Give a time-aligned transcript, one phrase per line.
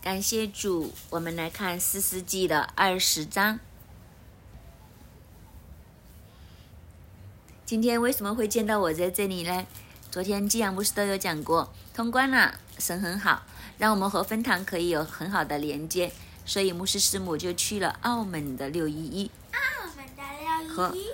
[0.00, 3.58] 感谢主，我们来看四世纪的二十章。
[7.66, 9.66] 今天为什么会见到我在这里呢？
[10.10, 13.42] 昨天寄阳牧师都有讲过，通关了，神很好，
[13.76, 16.12] 让我们和分堂可以有很好的连接，
[16.46, 19.30] 所以牧师师母就去了澳门的六一一。
[19.52, 20.22] 澳门的
[20.64, 21.06] 六和一一，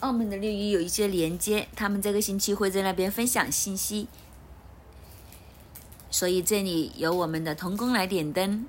[0.00, 4.06] 澳门的六一有一些连接，他们这个星期会在那边分享信息，
[6.16, 8.64] 所以这里由我们的童工来点灯，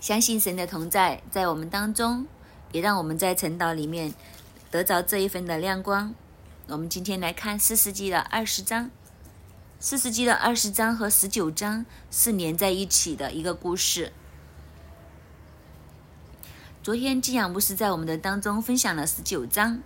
[0.00, 2.26] 相信神的同在在我们当中，
[2.72, 4.14] 也让我们在晨祷里面
[4.70, 6.14] 得着这一份的亮光。
[6.68, 8.90] 我们今天来看四世纪的二十章，
[9.78, 14.14] 四世纪的二十章和十九章是连在一起的一个故事。
[16.82, 19.82] 昨天寄养牧师在我们的当中分享了十九章，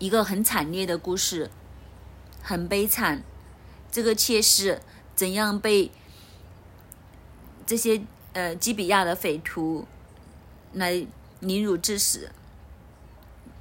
[0.00, 1.52] 一个很惨烈的故事，
[2.42, 3.22] 很悲惨。
[3.90, 4.82] 这个妾室
[5.18, 5.90] 怎样被
[7.66, 8.00] 这些
[8.34, 9.84] 呃基比亚的匪徒
[10.72, 11.04] 来
[11.40, 12.30] 凌辱致死？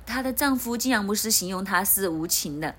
[0.06, 2.76] 她的丈夫寄养牧师形容她是无情的，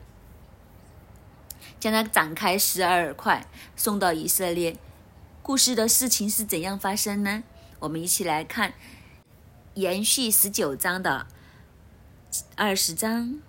[1.80, 4.76] 将她展开十二块送到以色列。
[5.42, 7.42] 故事的事情是怎样发生呢？
[7.80, 8.74] 我们一起来看。
[9.74, 11.26] 延续十九章的
[12.56, 13.40] 二十章，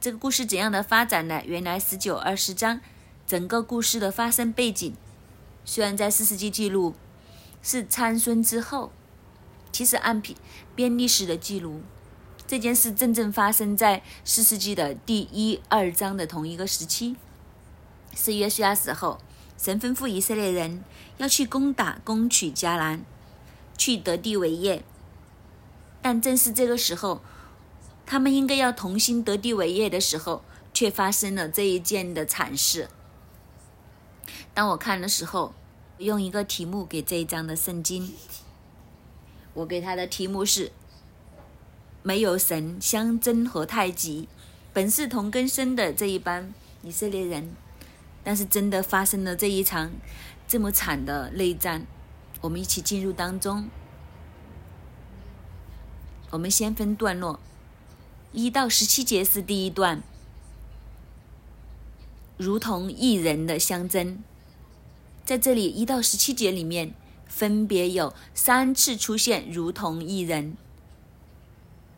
[0.00, 1.42] 这个故事怎样的发展呢？
[1.44, 2.80] 原来十九、二十章
[3.26, 4.94] 整个故事的发生背景，
[5.66, 6.94] 虽然在四世纪记录
[7.62, 8.92] 是参孙之后，
[9.70, 10.34] 其实按编
[10.74, 11.82] 编历史的记录，
[12.46, 17.16] 这件事真正发生在四世纪的第一、二章的同一个时期，
[18.16, 19.18] 是约书亚死后，
[19.58, 20.82] 神吩咐以色列人
[21.18, 23.04] 要去攻打、攻取迦南。
[23.76, 24.84] 去得地为业，
[26.02, 27.22] 但正是这个时候，
[28.10, 30.42] 他们应该要同心得地为业的时候，
[30.74, 32.88] 却发生了这一件的惨事。
[34.52, 35.54] 当我看的时候，
[35.98, 38.12] 用一个题目给这一章的圣经，
[39.54, 40.72] 我给他的题目是
[42.02, 44.28] “没有神相争和太极，
[44.72, 47.54] 本是同根生的这一班以色列人”，
[48.24, 49.92] 但是真的发生了这一场
[50.48, 51.86] 这么惨的内战。
[52.40, 53.68] 我们一起进入当中。
[56.30, 57.38] 我们先分段落，
[58.32, 60.04] 一到十七节是第一段，
[62.36, 64.22] 如同一人的相争。
[65.24, 66.94] 在这里一到十七节里面，
[67.26, 70.56] 分别有三次出现“如同一人”，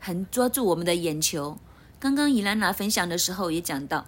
[0.01, 1.59] 很抓住我们的眼球。
[2.01, 4.07] 刚刚伊兰娜分享的时候也讲到，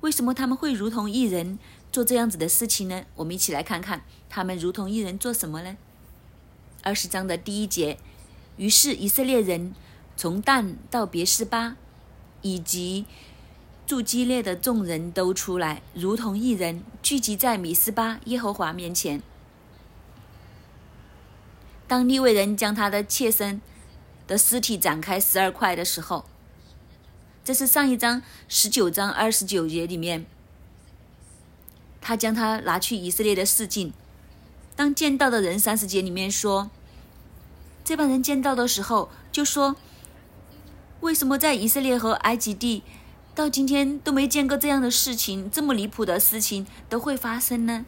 [0.00, 1.58] 为什么他们会如同一人？
[1.90, 3.04] 做这样子的事情呢？
[3.16, 5.76] 我们一起来看看他们如同一人做什么呢？
[6.82, 7.98] 二十章的第一节，
[8.56, 9.74] 于是以色列人
[10.16, 11.76] 从旦到别是巴，
[12.42, 13.04] 以及
[13.86, 19.22] 住基列的众人都出来，如同一人聚集在米斯巴耶和华面前。
[21.86, 23.60] 当利未人将他的妾身
[24.26, 26.24] 的尸体展开十二块的时候，
[27.44, 30.24] 这是上一章十九章二十九节里面。
[32.00, 33.92] 他将他拿去以色列的市境。
[34.76, 36.70] 当见到的人三十节里面说，
[37.84, 39.76] 这帮人见到的时候就说
[41.04, 42.82] ：“为什么在以色列和埃及地
[43.34, 45.50] 到今天都没见过这样的事情？
[45.50, 47.84] 这么离谱的事情都会发生呢？”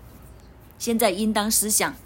[0.78, 1.96] 现在应当思想，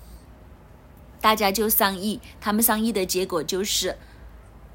[1.21, 3.98] 大家就商议，他们商议的结果就是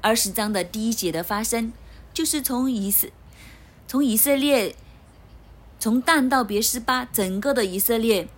[0.02, 1.72] 二十章的第一节的发生，
[2.12, 3.08] 就是从以色
[3.88, 4.76] 从以色列。
[5.78, 8.28] 从但到别是巴，整个的以色列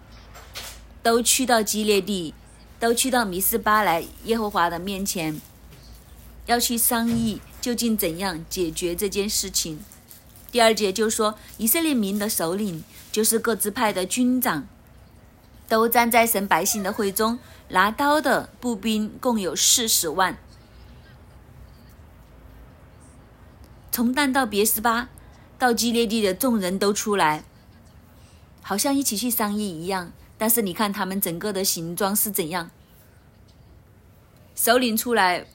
[1.04, 2.34] 都去到基列地，
[2.80, 5.40] 都去到米斯巴来耶和华的面前，
[6.46, 9.80] 要去商议究竟怎样解决这件事情。
[10.50, 12.82] 第二节就说，以色列民的首领
[13.12, 14.66] 就是各支派的军长，
[15.68, 17.38] 都站在神百姓的会中，
[17.68, 20.38] 拿刀的步兵共有四十万。
[23.90, 25.08] 从但到别是巴。
[25.58, 27.42] 到基列地的众人都出来，
[28.62, 30.12] 好像一起去商议一样。
[30.38, 32.70] 但是你看他们整个的形状是怎样？
[34.54, 35.48] 首领出来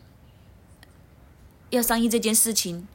[1.74, 2.88] 要商议这件事情，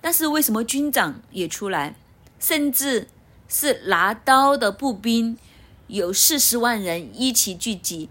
[0.00, 1.96] 但是为什么军长也出来？
[2.40, 3.08] 甚至
[3.48, 5.38] 是拿刀的步兵
[5.86, 8.08] 有四十万人一起聚集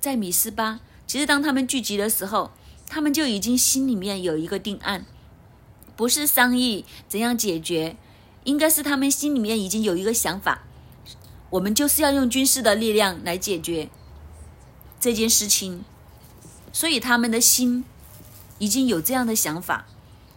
[0.00, 0.80] 在米斯巴。
[1.06, 2.50] 其实当他们聚集的时候，
[2.88, 5.06] 他们就已经心里面有一个定案。
[5.94, 7.96] 不是商议怎样解决，
[8.44, 10.64] 应该是他们心里面已经有一个想法，
[11.50, 13.88] 我们就是要用军事的力量来解决
[15.00, 15.84] 这件事情，
[16.72, 17.84] 所以他们的心
[18.58, 19.86] 已经有这样的想法，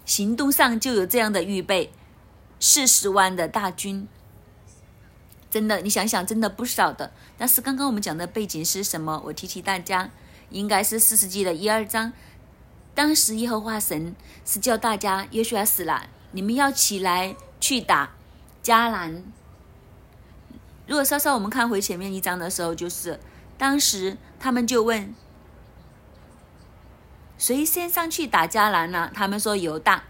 [0.05, 1.91] 行动上就有这样的预备，
[2.59, 4.07] 四十万的大军，
[5.49, 7.11] 真的，你想想，真的不少的。
[7.37, 9.21] 但是刚刚我们讲的背景是什么？
[9.25, 10.09] 我提提大家，
[10.49, 12.11] 应该是四世纪的一二章。
[12.93, 18.11] 当时耶和华神是叫大家，约书亚死了，你们要起来去打
[18.61, 19.23] 迦南。
[20.85, 23.19] 如果稍稍我们看回前面一章的时候，就是
[23.57, 25.13] 当时他们就问，
[27.39, 29.09] 谁先上去打迦南呢？
[29.13, 30.03] 他们说犹大，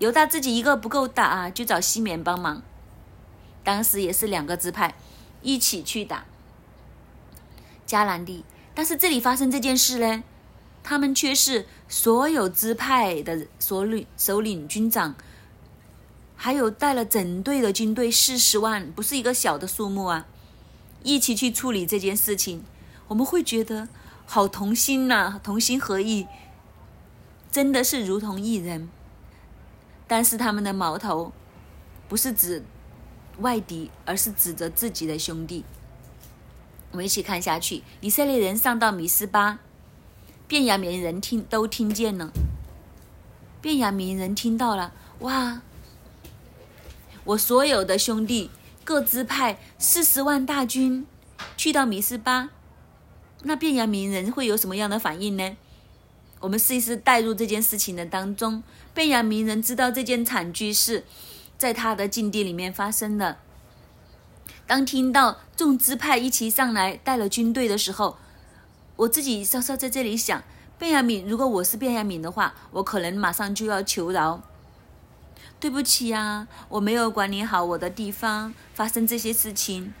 [0.00, 2.62] 犹大自己一个不够打啊，就找西缅帮忙。
[3.62, 4.96] 当时也是两个支派
[5.40, 6.24] 一起去打
[7.86, 8.44] 迦南地，
[8.74, 10.24] 但是这里发生这件事呢，
[10.82, 15.14] 他们却是所有支派的首领、首领、军长，
[16.34, 20.26] 还有带了整队的军队四十万，不是一个小的数目啊，
[21.04, 22.64] 一起去处理这件事情。
[23.06, 23.88] 我们会觉得
[24.26, 26.26] 好同心呐，同心合意，
[27.50, 28.88] 真的是如同一人。
[30.06, 31.32] 但是他们的矛头
[32.08, 32.64] 不是指。
[33.40, 35.64] 外敌，而是指着自己的兄弟。
[36.90, 37.84] 我们一起看下去。
[38.00, 39.60] 以色列人上到米斯巴，
[40.48, 42.32] 便雅悯人听都听见了。
[43.60, 45.62] 便雅悯人听到了，哇！
[47.22, 48.50] 我所有的兄弟
[48.82, 51.06] 各支派四十万大军
[51.56, 52.50] 去到米斯巴，
[53.44, 55.56] 那便雅悯人会有什么样的反应呢？
[56.40, 58.62] 我们试一试带入这件事情的当中。
[58.94, 61.04] 便雅悯人知道这件惨剧是。
[61.58, 63.38] 在他的境地里面发生的。
[64.64, 68.16] 当听到众支派一起上来带了军队的时候，
[68.94, 70.40] 我自己稍稍在这里想：
[70.78, 74.40] 卞雅敏，如果我是卞雅敏的话，我可能马上就要求饶。
[75.58, 79.92] 对不起呀，我没有管理好我的地方，发生这些事情。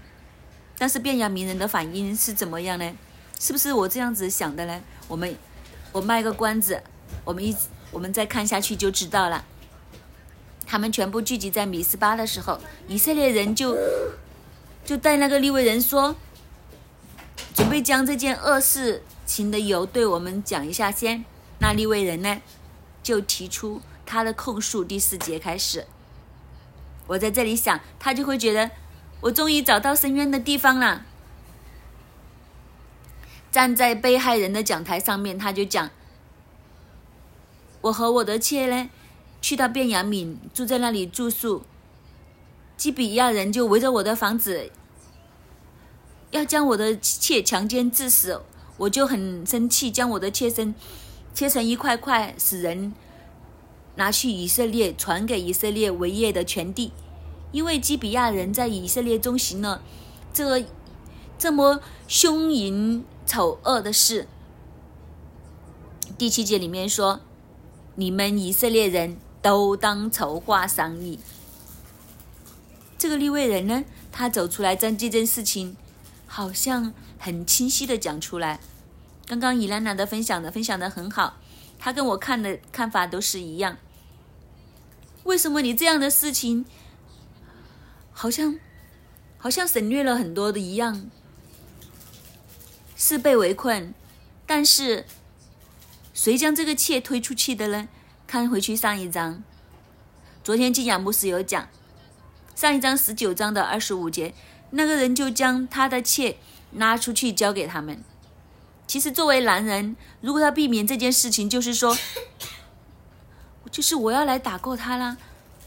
[0.78, 2.96] 但是卞雅敏人的反应是怎么样呢？
[3.40, 4.80] 是不是我这样子想的呢？
[5.08, 5.36] 我们，
[5.92, 6.82] 我卖个关子，
[7.24, 7.56] 我们一
[7.90, 9.44] 我们再看下去就知道了。
[10.66, 13.76] 他们全部聚集在米斯巴的时候，以色列人就
[14.84, 16.14] 就带那个利未人说，
[17.54, 21.24] 准备将这件恶事情的由对我们讲一下先。
[21.60, 22.40] 那利未人呢，
[23.02, 24.84] 就提出他的控诉。
[24.84, 25.86] 第四节开始，
[27.06, 28.70] 我在这里想，他就会觉得
[29.22, 31.06] 我终于找到伸冤的地方了。
[33.50, 35.90] 站在被害人的讲台上面，他就讲，
[37.82, 38.90] 我和我的妾呢。
[39.40, 41.62] 去到便雅悯，住在那里住宿。
[42.76, 44.72] 基比亚人就围着我的房子，
[46.32, 48.42] 要将我的妾强奸致死。
[48.78, 50.74] 我就很生气，将我的妾身
[51.32, 52.92] 切成一块块，使人
[53.94, 56.90] 拿去以色列，传给以色列为业的全地。
[57.52, 59.82] 因为基比亚人在以色列中行了
[60.32, 60.64] 这
[61.38, 64.26] 这么凶淫丑恶的事。
[66.18, 67.20] 第七节里面说
[67.94, 71.20] ：“你们以色列人。”都当筹划商议。
[72.98, 75.76] 这个立位人呢，他走出来将这件事情，
[76.26, 78.58] 好像很清晰的讲出来。
[79.26, 81.36] 刚刚伊兰娜的分享的分享的很好，
[81.78, 83.78] 他跟我看的看法都是一样。
[85.22, 86.66] 为什么你这样的事情，
[88.10, 88.58] 好像
[89.38, 91.08] 好像省略了很多的一样，
[93.00, 93.94] 是被围困，
[94.44, 95.06] 但是
[96.12, 97.86] 谁将这个妾推出去的呢？
[98.26, 99.44] 看回去上一章，
[100.42, 101.68] 昨天金雅牧师有讲，
[102.56, 104.34] 上一章十九章的二十五节，
[104.70, 106.38] 那个人就将他的妾
[106.72, 108.02] 拉出去交给他们。
[108.88, 111.96] 其实作为男人，如果要避免这件事情，就是说，
[113.70, 115.16] 就是我要来打过他啦。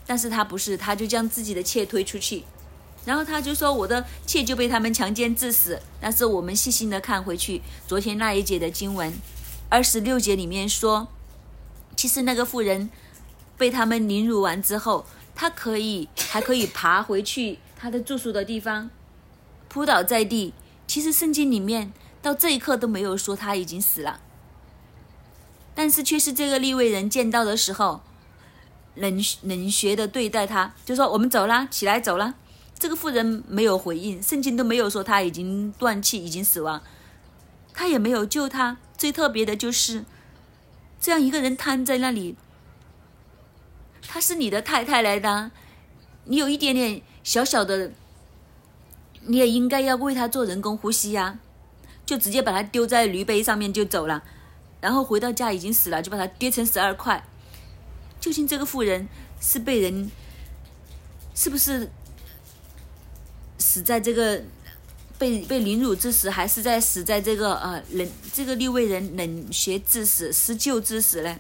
[0.06, 2.44] 但是他不是，他就将自己的妾推出去，
[3.06, 5.82] 然后他就说我的妾就被他们强奸致死。
[6.00, 9.14] 但是我们细心的看回去，昨天那一节的经文，
[9.70, 11.08] 二十六节里面说。
[11.94, 12.90] 其实那个妇人
[13.58, 15.06] 被他们凌辱完之后，
[15.36, 18.90] 她可以还可以爬回去她的住宿的地方，
[19.68, 20.54] 扑倒在地。
[20.88, 24.20] 其实圣经里面到这一刻都没有说他已经死了，
[25.76, 28.02] 但是却是这个利未人见到的时候，
[28.96, 32.34] 冷冷血的对待他，就说我们走啦，起来走啦。
[32.82, 36.82] 这个妇人没有回应，圣经都没有说他已经断气，已经死亡，
[37.76, 38.78] 他也没有救他。
[38.98, 40.04] 最特别的就是。
[41.00, 42.36] 这样一个人瘫在那里，
[44.08, 45.50] 她是你的太太来的，
[46.26, 47.92] 你有一点点小小的，
[49.26, 51.40] 你也应该要为她做人工呼吸呀，
[52.06, 54.24] 就直接把她丢在驴背上面就走了，
[54.80, 57.24] 然后回到家已经死了，就把她跌成十二块。
[58.20, 59.08] 究竟这个妇人
[59.40, 60.12] 是被人，
[61.34, 61.90] 是不是
[63.62, 64.44] 死在这个？
[65.22, 71.40] 被被凌辱致死，还是在死在这个呃冷这个立位人冷血致死、施救致死呢？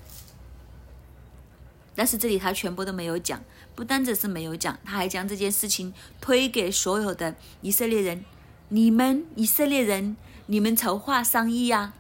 [1.96, 8.24] 但是这里他全部都没有讲，不单只是没有讲，他还将这件事情推给所有的以色列人。
[8.70, 11.94] 你们以色列人，你们筹划商议呀？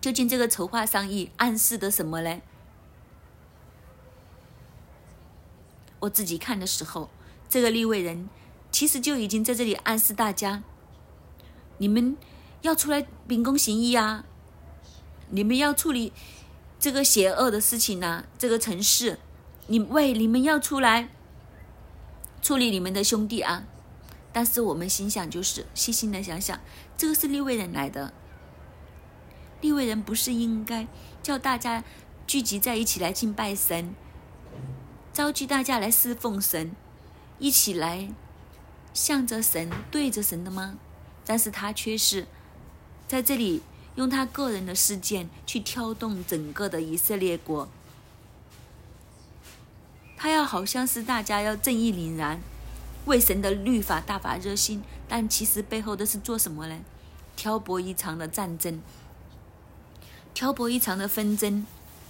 [0.00, 2.40] 究竟这个筹划商议暗示的什么呢？
[5.98, 7.10] 我自己看的时候，
[7.48, 8.28] 这个立位人
[8.70, 10.62] 其实就已经在这里暗示大家：
[11.78, 12.16] 你们
[12.62, 14.24] 要出来秉公行义啊！
[15.30, 16.12] 你们要处理
[16.78, 19.18] 这个邪恶的事情呐，这个城市，
[19.66, 21.08] 你喂，你们要出来
[22.42, 23.64] 处理你们的兄弟啊！
[24.32, 26.60] 但是我们心想，就是细心的想想，
[26.96, 28.12] 这个是立位人来的，
[29.60, 30.86] 立位人不是应该
[31.22, 31.82] 叫大家
[32.26, 33.94] 聚集在一起来敬拜神，
[35.12, 36.72] 召集大家来侍奉神，
[37.38, 38.08] 一起来
[38.94, 40.76] 向着神对着神的吗？
[41.24, 42.26] 但是他却是
[43.08, 43.62] 在这里
[43.96, 47.68] 用他个人的事件去挑动整个的以色列国，
[50.16, 52.40] 他要好像是大家要正义凛然。
[53.06, 56.80] 为神的律法大发热心，但其实背后的是做什么呢？
[57.36, 58.82] 挑拨一场的战争，
[60.34, 61.64] 挑拨一场的纷争，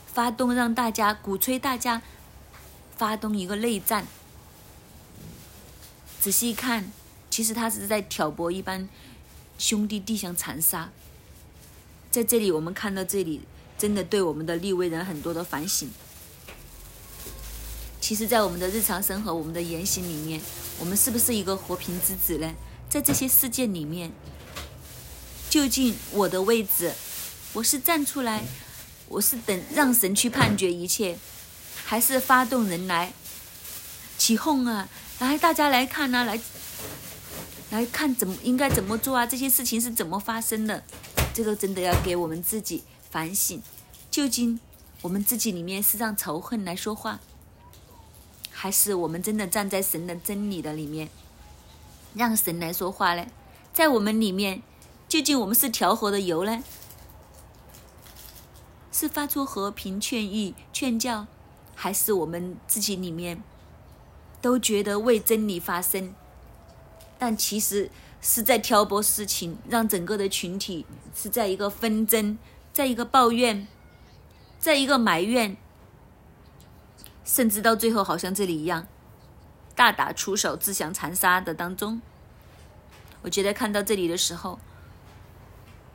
[0.06, 2.00] 发动让大家鼓吹大家
[2.97, 4.06] 发动一个内战。
[6.26, 6.90] 仔细一看，
[7.30, 8.88] 其实他是在挑拨一般
[9.61, 10.90] 兄弟弟相残杀。
[12.11, 13.42] 在这里，我们看到这里，
[13.78, 15.88] 真的对我们的立威人很多的反省。
[18.00, 20.40] 其实，在我们的日常生活、我们的言行里面，
[20.80, 22.52] 我们是不是一个和平之子呢？
[22.90, 24.11] 在这些事件里面，
[25.49, 26.92] 究竟我的位置，
[27.52, 28.42] 我是站出来，
[29.06, 31.18] 我是等让神去判决一切，
[31.85, 33.12] 还是发动人来
[34.18, 34.88] 起哄啊？
[35.19, 36.39] 来，大家来看啊，来
[37.71, 39.27] 来看怎么应该怎么做啊？
[39.27, 40.83] 这些事情是怎么发生的？
[41.33, 43.63] 这个真的要给我们自己反省，
[44.11, 44.61] 究竟
[45.01, 47.21] 我们自己里面是让仇恨来说话？
[48.51, 51.09] 还是我们真的站在神的真理的里面，
[52.15, 53.27] 让神来说话呢？
[53.73, 54.63] 在我们里面，
[55.09, 56.63] 究竟我们是调和的油呢？
[58.93, 61.27] 是发出和平劝谕、劝教，
[61.75, 63.43] 还是我们自己里面
[64.40, 66.14] 都觉得为真理发声，
[67.19, 67.90] 但其实
[68.21, 72.38] 是在挑拨事情，让整个的群体是在一个纷争，
[72.73, 73.66] 在一个抱怨，
[74.59, 75.57] 在一个埋怨。
[77.25, 78.87] 甚至到最后，好像这里一样，
[79.75, 82.00] 大打出手、自相残杀的当中，
[83.23, 84.61] 我觉得看到这里的时候，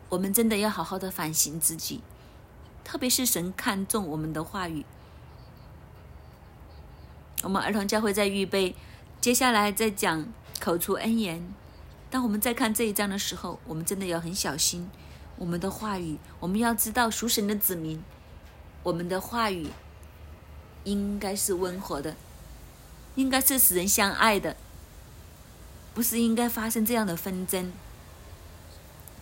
[0.10, 2.01] 我们真的要好好的反省自己，
[2.83, 4.86] 特别是神看重我们的话语。
[7.43, 8.75] 我们儿童教会在预备，
[9.19, 10.25] 接下来再讲
[10.60, 11.43] 口出恩言。
[12.10, 14.89] 当我们在看这一章的时候，我们真的要很小心
[15.38, 16.17] 我们的话语。
[16.39, 18.03] 我们要知道属神的子民，
[18.83, 19.67] 我们的话语。
[20.83, 22.15] 应该是温和的，
[23.13, 24.57] 应该是使人相爱的，
[25.93, 27.71] 不是应该发生这样的纷争。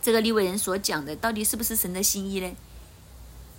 [0.02, 2.56] 这个利未人所讲的，到底是不是神的心意呢？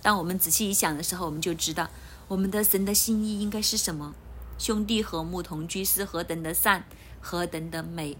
[0.01, 1.91] 当我们仔细一想的时候，我们就知道，
[2.27, 4.15] 我们的神的心意应该是什么？
[4.61, 6.85] 兄弟和睦同居是何等的善，
[7.19, 8.15] 何等的美。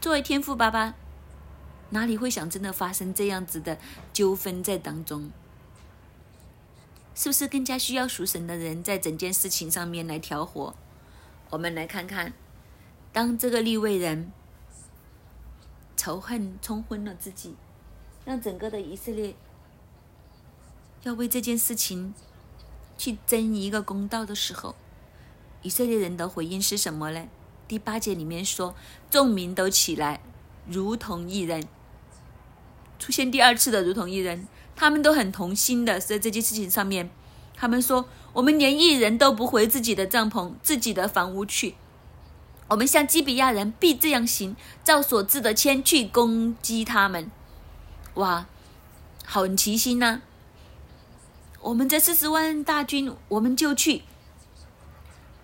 [0.00, 0.94] 作为天父爸爸，
[1.90, 3.76] 哪里会想真的发生这样子的
[4.14, 5.30] 纠纷在当中？
[7.14, 10.74] 是不是更加需要属神的人在整件事情上面来调和？
[11.50, 12.32] 我们来看看，
[13.12, 14.32] 当这个立位人
[15.98, 17.54] 仇恨冲昏了自己，
[18.24, 19.36] 让整个的以色列
[21.02, 22.14] 要为这件事情
[22.96, 24.74] 去争一个公道的时候，
[25.66, 27.26] 以色列人的回应是什么呢？
[27.66, 28.76] 第八节里面说，
[29.10, 30.20] 众民都起来，
[30.68, 31.66] 如同一人，
[33.00, 34.46] 出现第二次的如同一人。
[34.76, 37.10] 他们都很同心的，在这件事情上面，
[37.56, 41.74] 他们说：“我们连一人都不回自己的帐篷、自己的房屋去。
[42.68, 44.54] 我们像基比亚人必这样行，
[44.84, 47.28] 照所制的签去攻击他们。”
[48.14, 48.46] 哇，
[49.24, 50.20] 很齐心呐！
[51.60, 54.02] 我们这四十万大军，我们就去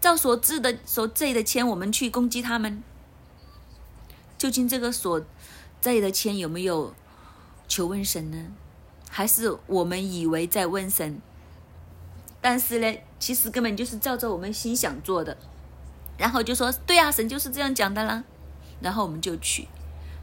[0.02, 2.82] 照所制的所制的签，我们去攻击他们。
[4.36, 5.22] 究竟这个所
[5.80, 6.92] 在的签有没有
[7.68, 8.48] 求问神呢？
[9.08, 11.20] 还是我们以为在问神，
[12.40, 15.36] 但是呢，其实根本就是照着我们心想做的，
[16.18, 18.24] 然后就说对啊，神就是这样讲的啦，
[18.80, 19.68] 然后我们就去。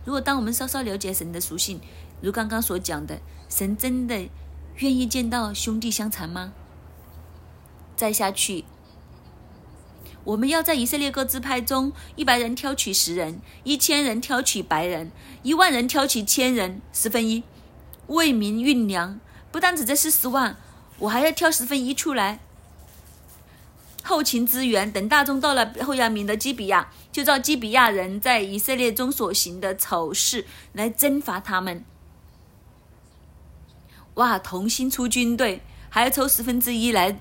[0.03, 1.79] 如果当我们稍稍了解神的属性，
[2.21, 4.27] 如刚刚所讲的，神真的
[4.79, 6.51] 愿意见到兄弟相残吗？
[7.95, 8.65] 再下去，
[10.23, 15.11] 我们要在以色列各支派中，一百人挑取十人，一千人挑取百人，
[15.43, 17.43] 一万人挑取千人，十分一。
[18.07, 19.19] 为民运粮，
[19.51, 20.57] 不单只这四十万，
[20.99, 22.39] 我还要挑十分一出来。
[24.03, 24.91] 后勤支援。
[24.91, 31.85] 等大众到了后亚明的基比亚，就照基比亚人在以色列中所行的丑事来征伐他们。
[34.15, 34.39] 哇！
[34.39, 37.19] 同心出军队，还要抽十分之一来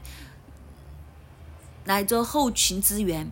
[1.89, 3.31] 来做后勤支援。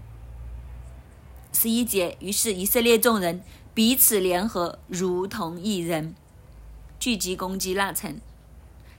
[1.52, 3.42] 十一节，于是以色列众人
[3.74, 6.14] 彼此联合，如同一人，
[6.98, 8.18] 聚集攻击那城。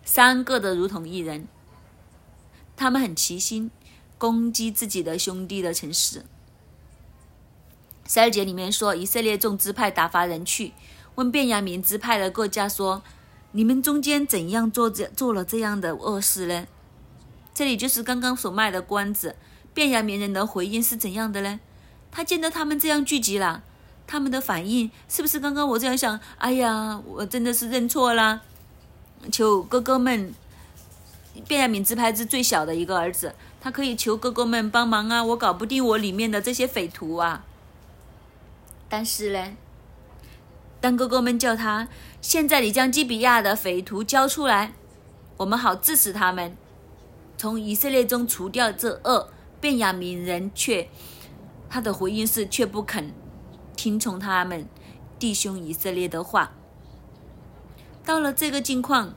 [0.05, 1.47] 三个的如同一人，
[2.75, 3.71] 他们很齐心
[4.19, 6.23] 攻击自己的兄弟的城市。
[8.07, 10.73] 十二节里面说，以色列众支派打发人去
[11.15, 13.01] 问便雅明支派的各家说。
[13.53, 16.67] 你们中间怎样做这做了这样的恶事呢？
[17.55, 19.35] 这里就是刚刚所卖的关子。
[19.77, 21.59] 便雅悯人的回应是怎样的呢？
[22.09, 23.61] 他见到他们这样聚集了，
[24.07, 26.19] 他们的反应是不是刚刚我这样想？
[26.39, 28.41] 哎呀，我真的是认错了，
[29.31, 30.33] 求哥哥们。
[31.47, 35.23] 便雅悯支派是最小的一个儿子，他可以求哥哥们帮忙啊！
[35.23, 37.45] 我搞不定我里面的这些匪徒啊。
[38.89, 39.55] 但是呢？
[40.81, 41.87] 当哥哥们叫他，
[42.19, 44.73] 现在你将基比亚的匪徒交出来，
[45.37, 46.57] 我们好治死他们，
[47.37, 49.29] 从以色列中除掉这恶。
[49.59, 50.87] 便雅悯人却，
[51.69, 53.11] 他的回应是却不肯
[53.75, 54.67] 听从他们
[55.17, 56.53] 弟兄以色列的话。
[58.05, 59.15] 到了这个境况，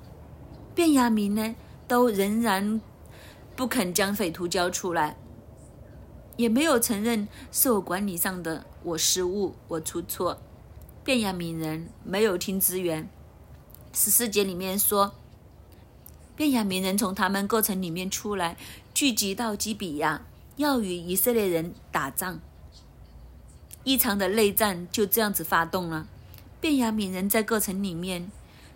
[0.75, 1.55] 便雅悯呢，
[1.87, 2.81] 都仍然
[3.55, 5.17] 不肯将匪徒交出来，
[6.37, 10.41] 也没有承认是我管理上的我失误，我出错。
[11.05, 13.09] 便雅悯人没有听支援。
[13.93, 15.15] 十四节里面说，
[16.37, 18.57] 便雅悯人从他们各城里面出来，
[18.93, 20.23] 聚集到基比亚，
[20.61, 22.39] 要与以色列人打仗。
[23.83, 26.07] 一场的内战就这样子发动了。
[26.61, 28.31] 便雅悯人在各城里面，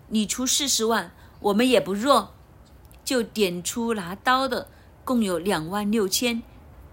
[0.09, 2.33] 你出四十万，我们也不弱，
[3.05, 4.69] 就点出拿刀的，
[5.05, 6.43] 共有两万六千，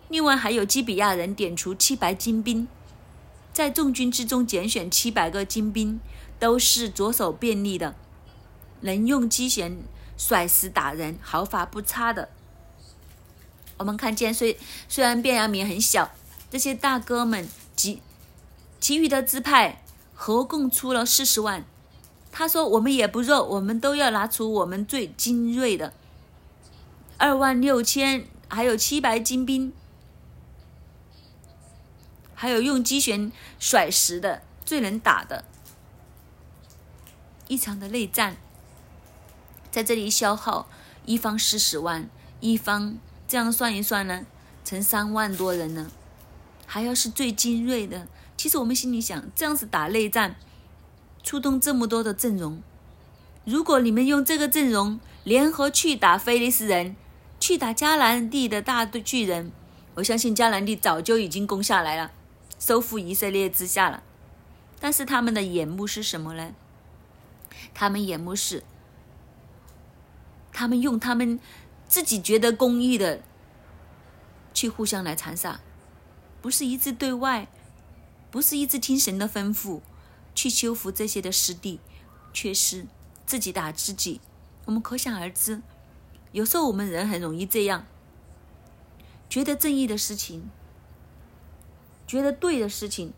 [0.10, 2.68] 另外还有基比亚人点出七百精兵。
[3.54, 6.02] 在众军之中拣选七百个精兵，
[6.38, 7.96] 都是左手便利的，
[8.82, 9.78] 能用机弦
[10.18, 12.28] 甩石打人，毫发不差的。
[13.78, 14.58] 我们看见，虽
[14.88, 16.12] 虽然卞阳明很小，
[16.50, 18.02] 这些大哥们及
[18.80, 21.66] 其余的支派合共出了四十万。
[22.32, 25.94] 他说：“我们也不弱，我们都要拿出我们最精锐的
[27.18, 29.74] 二万六千，还有七百精兵。”
[32.34, 35.44] 还有用机旋甩石的，最能打的，
[37.48, 38.38] 一场的内战，
[39.70, 40.68] 在这里消耗
[41.06, 42.98] 一方四十万，一方
[43.32, 44.26] 这样算一算呢，
[44.66, 45.90] 成三万多人呢，
[46.66, 48.06] 还要是最精锐的。
[48.36, 50.36] 其实我们心里想，这样子打内战，
[51.24, 52.62] 出动这么多的阵容，
[53.46, 56.98] 如果你们用这个阵容联合去打菲利斯人，
[57.40, 59.54] 去打迦南地的大巨人，
[59.96, 62.12] 我相信迦南地早就已经攻下来了。
[62.60, 64.04] 收复以色列之下了，
[64.82, 66.52] 但是他们的眼目是什么呢？
[67.74, 68.66] 他们眼目是，
[70.52, 71.40] 他们用他们
[71.92, 73.22] 自己觉得公义的
[74.54, 75.60] 去互相来残杀，
[76.42, 77.50] 不是一致对外，
[78.32, 79.82] 不是一致听神的吩咐
[80.34, 81.82] 去修复这些的失地，
[82.32, 82.86] 却是
[83.26, 84.22] 自己打自己。
[84.64, 85.62] 我们可想而知，
[86.32, 87.86] 有时候我们人很容易这样，
[89.30, 90.50] 觉得正义的事情。
[92.08, 93.12] 觉得对的事情，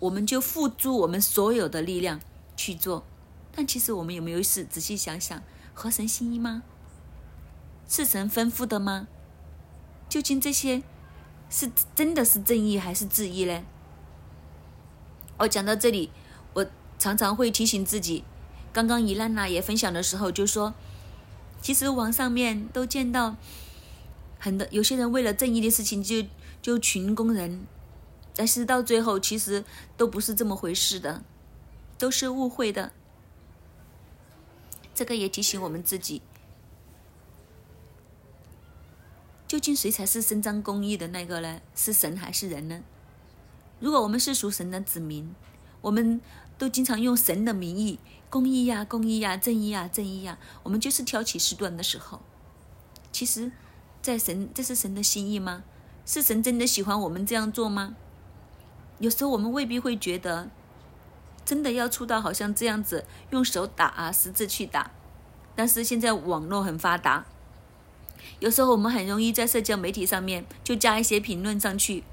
[0.00, 2.20] 我们就付诸我们所有的力量
[2.56, 3.04] 去做。
[3.52, 5.40] 但其实我们有没有事仔细想想，
[5.72, 6.64] 合神心意吗？
[7.88, 9.08] 是神吩咐的吗？
[10.08, 10.82] 究竟这些
[11.50, 13.64] 是真的是正义还是质疑呢？
[15.38, 16.10] 我讲到这里，
[16.52, 16.66] 我
[16.98, 18.24] 常常会提醒自己。
[18.72, 20.74] 刚刚伊兰娜也分享的时候就说，
[21.60, 23.36] 其实网上面都见到
[24.38, 26.24] 很多有些人为了正义的事情就
[26.60, 27.66] 就群攻人。
[28.36, 29.64] 但是到最后，其实
[29.96, 31.22] 都不是这么回事的，
[31.96, 32.90] 都是误会的。
[34.92, 36.20] 这个也提醒我们自己：
[39.54, 41.60] 究竟谁才是伸张公义的那个呢？
[41.76, 42.82] 是神还是人呢？
[43.78, 45.32] 如果我们是属神的子民，
[45.80, 46.20] 我们
[46.58, 52.20] 都经常用神的名义“公义呀，公义呀，正义呀，正义呀”，我们就是挑起事端的时候。
[53.12, 53.52] 其实，
[54.02, 55.62] 在神，这是神的心意吗？
[56.04, 57.94] 是神真的喜欢我们这样做吗？
[58.98, 60.50] 有时候我们未必会觉得，
[61.44, 64.90] 真的要出到好像这样子用手打啊，实质去打。
[65.54, 67.26] 但是现在网络很发达，
[68.40, 72.04] 有时候我们很容易在社交媒体上面就加一些评论上去，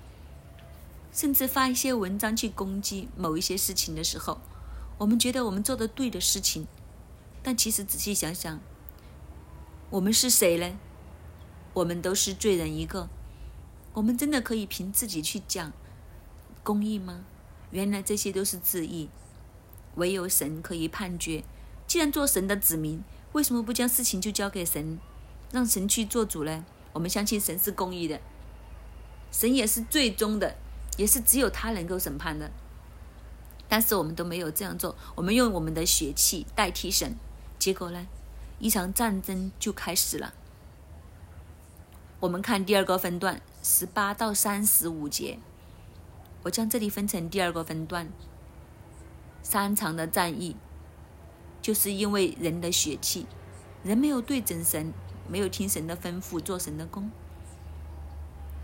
[1.11, 4.39] 甚至发一些文章去攻击某一些事情的时候，
[4.97, 6.67] 我们觉得我们做的对的事情，
[7.43, 8.59] 但其实仔细想想，
[9.89, 10.77] 我们是谁呢？
[11.73, 13.09] 我们都是罪人一个，
[13.93, 15.71] 我们真的可以凭自己去讲
[16.63, 17.25] 公义吗？
[17.71, 19.09] 原来这些都是自义，
[19.95, 21.43] 唯有神可以判决。
[21.87, 24.99] 既然做神的子民，为什么不将事情就交给神，
[25.51, 26.65] 让神去做主呢？
[26.93, 28.19] 我们相信神是公义的，
[29.31, 30.55] 神也是最终的，
[30.97, 32.51] 也是只有他能够审判的。
[33.69, 37.15] 但是我们都没有这样做，我们用我们的血气代替神，
[37.57, 38.07] 结果呢，
[38.59, 40.33] 一场战争就开始了。
[42.19, 45.39] 我们看第二个分段，十八到三十五节，
[46.43, 48.09] 我将这里分成第二个分段，
[49.41, 50.55] 三场的战役，
[51.61, 53.25] 就是因为人的血气，
[53.83, 54.93] 人没有对准神。
[55.31, 57.09] 没有听神的吩咐做神的工，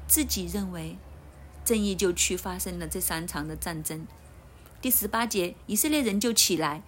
[0.06, 0.98] 自己认为
[1.64, 4.06] 正义就去发生了这三场的战争。
[4.82, 6.84] 第十八节，以色列人就起来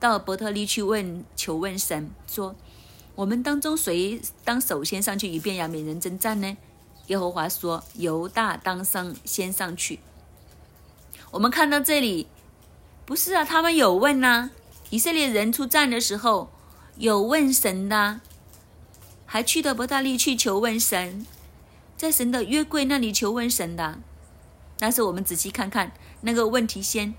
[0.00, 2.56] 到伯特利去问求问神，说
[3.14, 6.56] ：“我们当中谁当首先上去与便雅悯人征战呢？”
[7.06, 10.00] 耶和华说：“犹大当上先上去。”
[11.30, 12.26] 我们看到这里，
[13.06, 13.44] 不是啊？
[13.44, 14.50] 他们有问呐，
[14.90, 16.50] 以色列人出战的时候
[16.96, 18.20] 有问神的。
[19.32, 21.24] 还去到伯大利去求问神，
[21.96, 24.00] 在神的约柜那里求问神的。
[24.76, 27.14] 但是我们仔细看看那个问题先，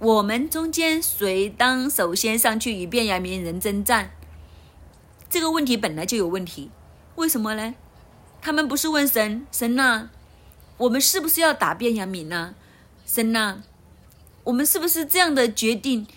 [0.00, 4.10] 我们中间谁当首先上去与便雅悯人征战？
[5.30, 6.72] 这个问题本来就有问题，
[7.14, 7.76] 为什么呢？
[8.42, 10.08] 他们不是问神，神呐，
[10.78, 12.56] 我们是不是要打便雅悯呢？
[13.06, 13.58] 神呐，
[14.42, 16.08] 我们是不是这样的决定？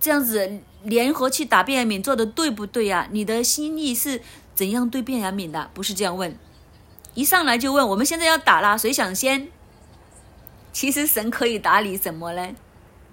[0.00, 0.62] 这样子。
[0.86, 3.08] 联合去打卞雅敏做的对不对呀？
[3.10, 4.22] 你的心意是
[4.54, 5.68] 怎样对卞雅敏的？
[5.74, 6.38] 不是这样问，
[7.14, 9.48] 一上来就问我们现在要打了，谁想先？
[10.72, 12.54] 其实神可以打你什么呢？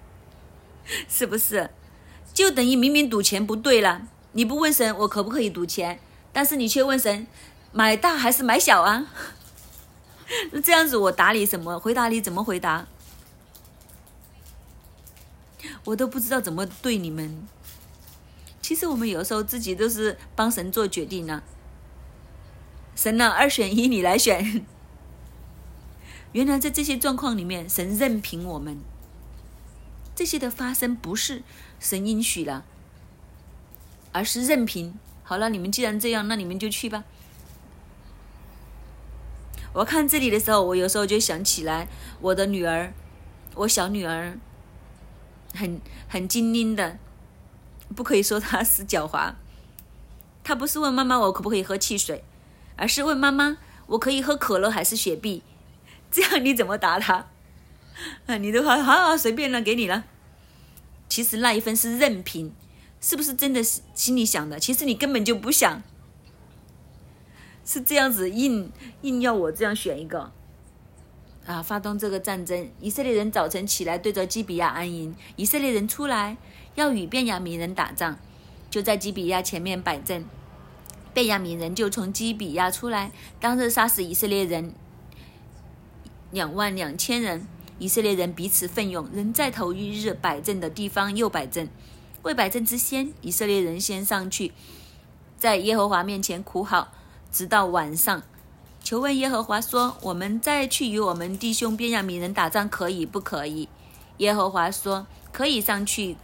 [1.08, 1.70] 是不是？
[2.32, 5.98] 就等于明明赌钱不对了，你不问神我可不可以赌钱，
[6.32, 7.26] 但是你却问神
[7.72, 9.06] 买大还是买小啊？
[10.52, 11.78] 那这样子我打你什么？
[11.78, 12.86] 回答你怎么回答？
[15.84, 17.46] 我都不知道怎么对你们。
[18.62, 21.42] 其实我们有时候自己都是帮神做决定呢。
[22.96, 24.64] 神呢，二选一，你来选。
[26.32, 28.78] 原来在这些状况里面，神任凭我们。
[30.14, 31.42] 这些的发生不是
[31.78, 32.64] 神允许了，
[34.12, 34.94] 而是任凭。
[35.22, 37.04] 好了，你们既然这样，那你们就去吧。
[39.72, 41.88] 我看这里的时候，我有时候就想起来
[42.20, 42.92] 我的女儿，
[43.56, 44.38] 我小女儿，
[45.54, 46.98] 很很精灵的。
[47.94, 49.34] 不可以说他是狡猾，
[50.42, 52.24] 他不是问妈妈我可不可以喝汽水，
[52.76, 55.42] 而是问妈妈我可以喝可乐还是雪碧？
[56.10, 57.28] 这样你怎么答他？
[58.26, 60.04] 啊，你的话好好随便了，给你了。
[61.08, 62.52] 其实那一份是任凭，
[63.00, 64.58] 是不是真的是心里想的？
[64.58, 65.82] 其实你根本就不想，
[67.64, 70.32] 是这样子硬硬要我这样选一个
[71.46, 71.62] 啊！
[71.62, 76.36] 发动这个战争，以色列人早晨起来对着基比亚安营，以色列人出来。
[76.74, 78.18] 要与便雅悯人打仗，
[78.68, 80.24] 就在基比亚前面摆阵。
[81.12, 84.74] 便雅悯人就从基比亚出来，当日杀死以色列人
[86.32, 87.46] 两万两千人。
[87.78, 91.68] 以色列人彼此奋勇，人在头一日摆阵的地方又摆阵。
[92.22, 94.52] 未摆阵之先，以色列人先上去，
[95.36, 96.92] 在耶和华面前哭号，
[97.32, 98.22] 直到晚上，
[98.84, 103.66] 求问耶和华说：“我们再去与我们弟兄便雅悯人打仗，可以不可以？”
[104.18, 106.18] 耶和华说：“可以上去。”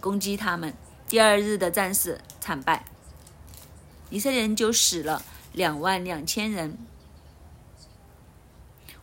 [0.00, 0.72] 攻击他们，
[1.06, 2.86] 第二日的战事惨败，
[4.08, 6.78] 以色列人就死了两万两千人。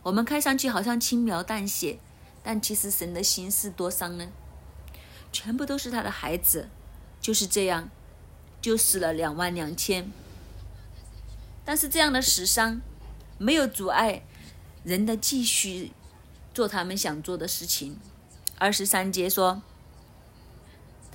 [0.02, 2.00] 我们看上去好像轻描淡写，
[2.42, 4.26] 但其实神的心是多伤呢？
[5.30, 6.68] 全部都是他的孩子，
[7.20, 7.88] 就是这样，
[8.60, 10.10] 就死了两万两千。
[11.66, 12.80] 但是这样的死伤，
[13.36, 14.22] 没有阻碍
[14.84, 15.92] 人的继续
[16.54, 17.98] 做他们想做的事情。
[18.56, 19.60] 二十三节说。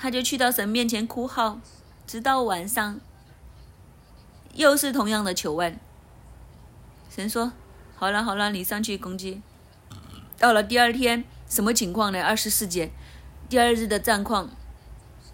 [0.03, 1.61] 他就去到神面前哭号，
[2.07, 2.99] 直到晚上，
[4.55, 5.79] 又是同样的求问。
[7.07, 7.53] 神说
[7.95, 9.43] ：“好了好了，你上去攻击。”
[10.39, 12.23] 到了第二天，什么情况呢？
[12.23, 12.89] 二十四节，
[13.47, 14.49] 第二日的战况。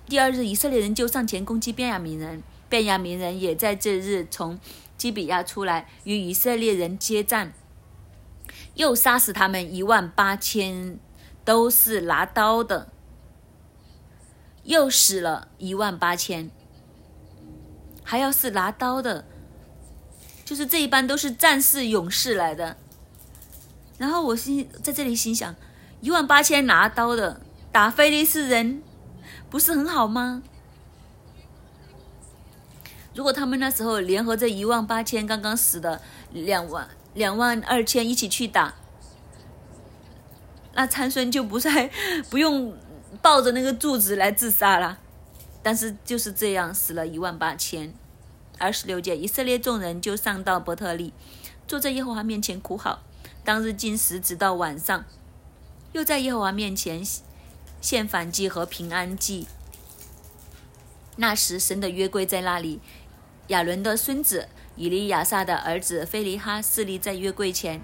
[0.06, 4.60] 第二日，以色列人就上前攻击便雅悯人，便雅悯人也在这日从
[4.98, 7.54] 基比亚出来与以色列人接战，
[8.74, 11.00] 又杀死他们一万八千，
[11.46, 12.90] 都是拿刀的。
[14.64, 16.52] 又死了一万八千，
[18.04, 19.26] 还要是拿刀的，
[20.44, 22.76] 就是这一班都是战士勇士来的。
[23.98, 25.56] 然后我心在这里心想，
[26.02, 27.40] 一万八千拿刀的
[27.72, 28.84] 打非利士人，
[29.50, 30.44] 不是很好吗？
[33.18, 36.00] 如果他们那时候联合这一万八千刚刚死的
[36.32, 38.76] 两万两万二千一起去打，
[40.76, 41.90] 那参孙就不再
[42.30, 42.78] 不用
[43.20, 45.00] 抱着那个柱子来自杀了。
[45.64, 47.92] 但是就是这样死了一万八千。
[48.60, 51.12] 二十六节，以色列众人就上到伯特利，
[51.68, 53.02] 坐在耶和华面前哭号。
[53.44, 55.06] 当日进食，直到晚上，
[55.94, 57.02] 又在耶和华面前
[57.82, 59.48] 献反祭和平安祭。
[61.16, 62.80] 那时，神的约柜在那里。
[63.48, 67.82] 亚伦的孙子以利亚撒的儿子菲利哈侍立在约柜前。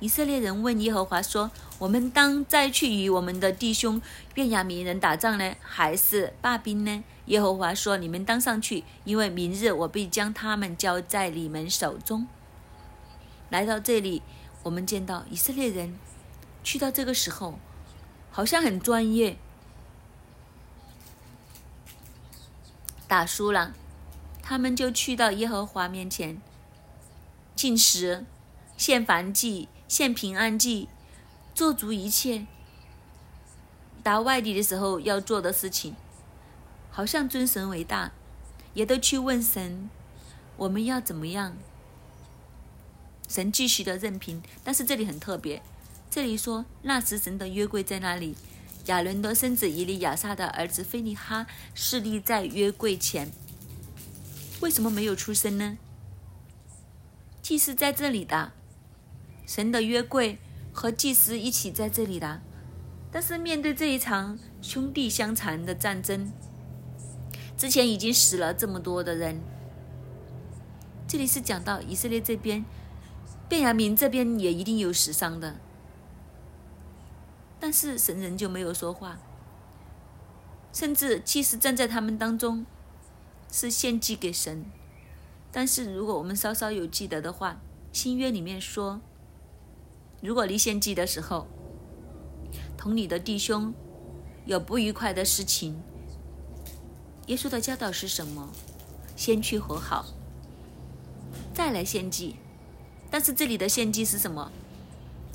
[0.00, 4.00] 以色列人问耶和华说：“我们当再去与我们的弟兄
[4.32, 12.26] 便雅悯人打仗呢，还是罢兵呢？”耶和华说：“你们当上去，因为明日我必将他们交在你们手中。”
[13.50, 14.22] 来到这里，
[14.62, 15.98] 我们见到以色列人
[16.64, 17.58] 去到这个时候，
[18.30, 19.36] 好像很专业，
[23.06, 23.74] 打输了，
[24.50, 26.42] 他们就去到耶和华面前
[27.54, 28.26] 进食、
[28.76, 30.88] 献燔祭、献平安祭，
[31.54, 32.48] 做足一切
[34.02, 35.94] 打外地的时候要做的事情。
[36.90, 38.10] 好像尊神为大，
[38.74, 39.88] 也都去问神，
[40.56, 41.56] 我们要怎么样？
[43.28, 45.62] 神继续的任凭，但是这里很特别，
[46.10, 48.34] 这里说那时神的约柜在那里，
[48.86, 53.30] 亚伦的孙子以利亚撒的儿子菲利哈侍立在约柜前。
[54.60, 55.78] 为什么没有出声呢？
[57.40, 58.52] 祭司在这里的，
[59.46, 60.38] 神的约柜
[60.72, 62.42] 和祭司一起在这里的，
[63.10, 66.30] 但是面对这一场兄弟相残的战争。
[67.56, 69.40] 之前已经死了这么多的人，
[71.08, 72.64] 这里是讲到以色列这边，
[73.48, 75.56] 便雅明这边也一定有死伤的，
[77.58, 79.18] 但是神人就没有说话，
[80.70, 82.64] 甚至祭司站在他们当中，
[83.52, 84.64] 是献祭给神，
[85.50, 87.60] 但是如果我们稍稍有记得的话，
[87.92, 89.00] 新约里面说，
[90.20, 91.46] 如果离献祭的时候，
[92.76, 93.74] 同你的弟兄
[94.46, 95.82] 有不愉快的事情。
[97.26, 98.48] 耶稣的教导是什么？
[99.16, 100.06] 先去和好，
[101.52, 102.36] 再来献祭。
[103.10, 104.50] 但是这里的献祭是什么？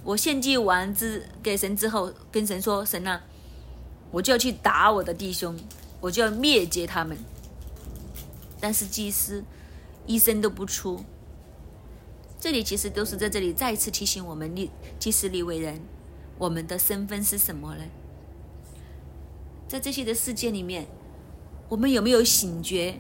[0.04, 3.21] 我献祭完之给神之后，跟神说：“神啊，
[4.12, 5.58] 我就要去打我的弟兄，
[5.99, 7.17] 我就要灭绝他们。”
[8.65, 9.43] 但是祭司
[10.08, 11.06] 一声都不出。
[12.39, 15.80] 这里其实都是在这里再次提醒我们：立祭司立为人，
[16.39, 17.84] 我们的身份是什么呢？
[19.67, 20.88] 在这些的事件里面。
[21.69, 22.99] 我们有没有醒觉？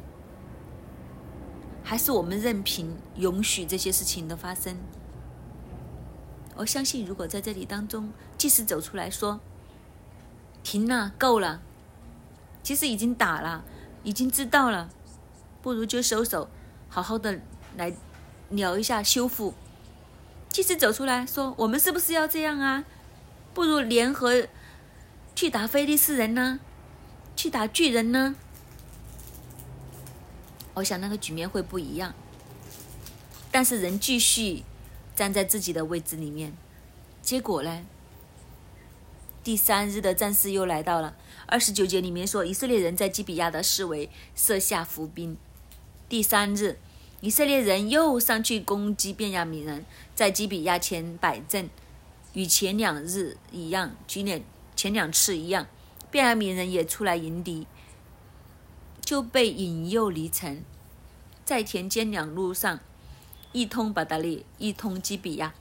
[1.83, 4.77] 还是我们任凭允许这些事情的发生？
[6.57, 9.39] 我相信，如果在这里当中，即使走出来说
[10.61, 11.63] “停了，够了”，
[12.61, 13.65] 其实已经打了，
[14.03, 14.89] 已经知道了，
[15.65, 16.47] 不如就收手，
[16.89, 17.41] 好好的
[17.75, 17.91] 来
[18.49, 19.55] 聊一下修复。
[20.47, 22.85] 即使走出来说“我们是不是要这样啊？”
[23.51, 24.47] 不如联合
[25.33, 26.59] 去打菲利斯人呢？
[27.35, 28.35] 去打巨人呢？
[30.75, 32.13] 我想那个局面会不一样，
[33.49, 34.61] 但是人继续
[35.15, 36.53] 站在自己的位置里面，
[37.23, 37.83] 结果呢？
[39.43, 41.15] 第三日的战事又来到了。
[41.47, 45.35] 二十九节里面说，以色列人在基比亚的四围设下伏兵。
[46.07, 46.77] 第三日，
[47.21, 51.69] 以色列人又上去攻击便雅悯人，在基比亚前摆阵，
[52.33, 54.43] 与前两日一样，举年
[54.75, 55.65] 前两次一样，
[56.11, 57.65] 便雅悯人也出来迎敌。
[59.01, 60.63] 就被引诱离城，
[61.43, 62.79] 在田间两路上，
[63.51, 65.53] 一通巴达利，一通基比亚，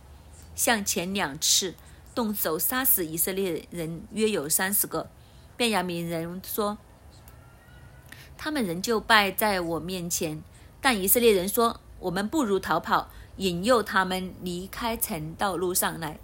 [0.55, 1.75] 向前两次
[2.15, 5.11] 动手杀死以色列人约有三十个。
[5.57, 6.79] 便雅悯人说
[8.37, 10.43] ：“他们仍旧败在我面前。”
[10.81, 16.19] 但以色列人说：“我们不如逃跑，引诱他们离开城道路上来。”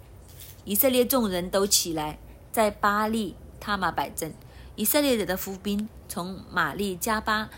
[0.63, 2.19] 以色列众人都起来，
[2.51, 4.33] 在巴利他玛摆阵。
[4.75, 7.49] 以色列人的伏兵从玛丽加巴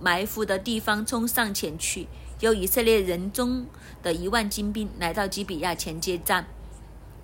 [0.00, 2.08] 埋伏的地方冲上前去，
[2.40, 3.66] 有以色列人中
[4.02, 6.46] 的一万精兵来到基比亚前接战，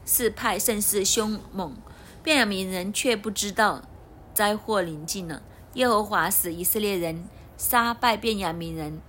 [0.04, 1.76] 事派甚是凶猛。
[2.22, 3.82] 便雅悯人却不知道
[4.32, 5.42] 灾祸临近了。
[5.74, 7.24] 耶和华使以色列人
[7.56, 9.00] 杀败便雅悯人。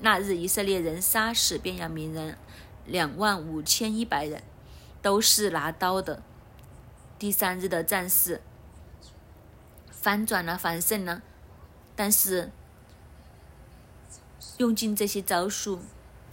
[0.00, 2.36] 那日以色列人杀死便雅悯人
[2.84, 4.42] 两万五千一百人，
[5.00, 6.22] 都是拿刀的。
[7.18, 8.42] 第三日的战事。
[9.90, 11.20] 反转了，反胜了，
[11.96, 12.52] 但是
[14.58, 15.80] 用尽这些招数，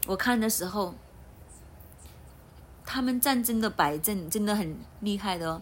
[0.06, 0.94] 我看的时候，
[2.86, 5.62] 他们战争的摆阵真的很厉害的哦，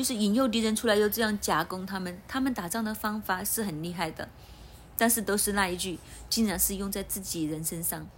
[0.00, 4.30] 就是引诱敌人出来，又这样夹攻他们，他们打仗的方法是很厉害的。
[4.96, 5.98] 但是都是那一句，
[6.30, 8.08] 竟然是用在自己人身上。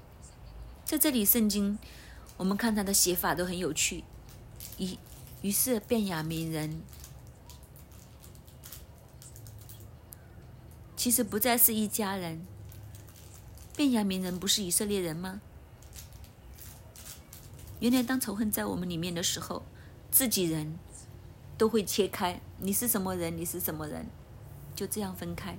[0.85, 1.77] 在这里，圣经
[2.37, 4.05] 我们看他的写法都很有趣。
[4.79, 4.97] 于
[5.41, 6.83] 于是，便雅悯人
[10.95, 12.47] 其实不再是一家人。
[13.75, 15.41] 便雅悯人不是以色列人吗？
[17.81, 19.65] 原来，当仇恨在我们里面的时候，
[20.13, 20.79] 自己人
[21.57, 22.41] 都会切开。
[22.59, 23.37] 你是什么人？
[23.37, 24.07] 你是什么人？
[24.75, 25.57] 就这样分开。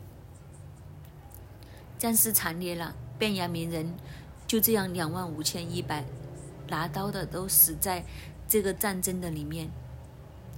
[1.97, 3.93] 战事惨烈了，变雅悯人
[4.45, 6.03] 就这样两万五千一百
[6.67, 8.03] 拿刀的都死在
[8.47, 9.69] 这个战争的里面，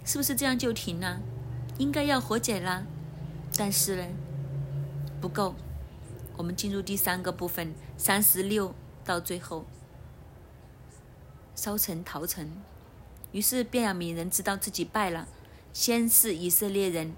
[0.03, 1.19] 是不是这样就停了？
[1.77, 2.83] 应该要和解啦，
[3.57, 4.07] 但是呢，
[5.21, 5.53] 不够。
[6.37, 9.65] 我们进入第三个部分，三十六到最后
[11.55, 12.49] 烧城逃城，
[13.35, 15.27] 于是便雅悯人知道自己败了，
[15.73, 17.13] 先是以色列人，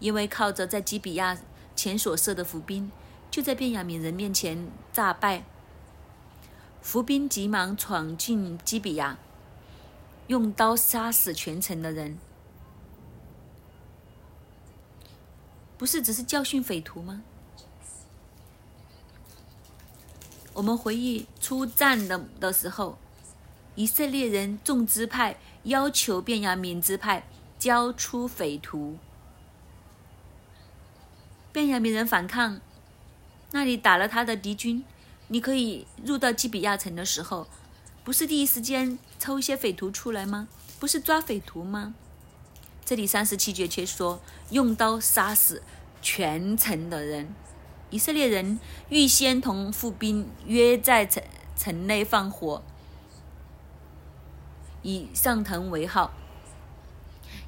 [0.00, 1.38] 因为靠着在基比亚
[1.76, 2.90] 前所设的伏兵。
[3.30, 5.44] 就在便雅悯人面前诈败，
[6.82, 9.16] 伏兵急忙闯进基比亚，
[10.26, 12.18] 用刀杀死全城的人。
[15.78, 17.22] 不是只是教训匪徒吗？
[20.52, 22.98] 我们回忆出战的的时候，
[23.76, 27.26] 以色列人众支派要求便雅敏支派
[27.58, 28.96] 交出匪徒，
[31.52, 32.60] 便雅敏人反抗。
[33.52, 34.84] 那里打了他的敌军，
[35.28, 37.46] 你可以入到基比亚城的时候，
[38.04, 40.48] 不是第一时间抽一些匪徒出来吗？
[40.78, 41.94] 不是抓匪徒吗？
[42.84, 44.20] 这里三十七节却说
[44.50, 45.62] 用刀杀死
[46.00, 47.34] 全城的人。
[47.90, 51.22] 以色列人预先同伏兵约在城
[51.56, 52.62] 城内放火，
[54.82, 56.12] 以上腾为号。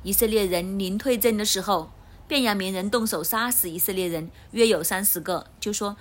[0.02, 1.90] 以色列人临退阵的时候。
[2.28, 5.48] 便雅悯人动手杀死以色列人，约有三十个。
[5.60, 5.98] 就说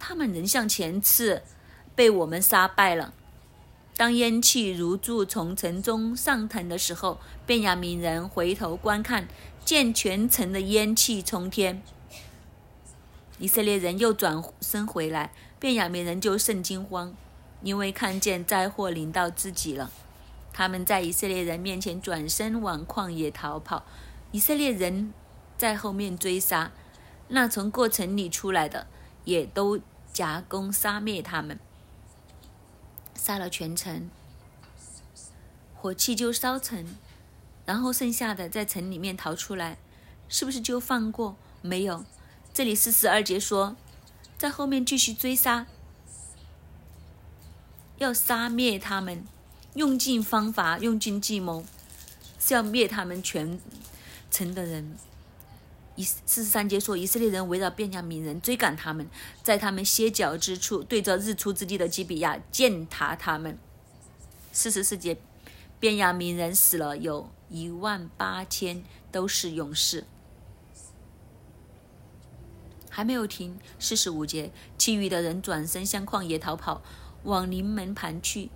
[0.00, 1.42] 他们仍像前次
[1.94, 3.14] 被我们杀败了。
[3.96, 9.28] 当烟气如柱从城中上腾的时候，便雅悯人回头观看，
[9.64, 11.80] 见全城的烟气冲天。
[13.38, 17.14] 以色列人又转身回来，便雅悯人就甚惊慌，
[17.62, 19.92] 因为看见灾祸临到自己了。
[20.58, 23.84] 他们在以色列人面前转身往旷野逃跑。
[24.32, 25.14] 以色列人。
[25.56, 26.70] 在后面追杀，
[27.26, 28.86] 那从过城里出来的
[29.24, 29.80] 也都
[30.12, 31.58] 夹攻杀灭他们，
[33.16, 34.08] 杀了全城，
[35.74, 36.86] 火气就烧城，
[37.66, 39.78] 然后剩下的在城里面逃出来，
[40.28, 41.34] 是不是就放过？
[41.60, 42.04] 没有，
[42.54, 43.74] 这里是十二节说，
[44.36, 45.66] 在后面继续追杀，
[47.96, 49.26] 要杀灭他们，
[49.78, 51.64] 用尽方法，用尽计谋，
[52.40, 53.60] 是要灭他们全
[54.28, 54.96] 城的人。
[55.94, 59.08] 以四十三节说，以色列人围绕便雅悯人追赶他们，
[59.44, 63.56] 在他们歇脚之处，对着日出之地的基比亚践踏他们。
[64.50, 65.16] 四十四节，
[65.78, 70.02] 便雅悯人死了有一万八千，都是勇士。
[72.90, 73.56] 还没有停。
[73.78, 76.82] 四十五节，其余的人转身向旷野逃跑，
[77.22, 78.50] 往临门盘去。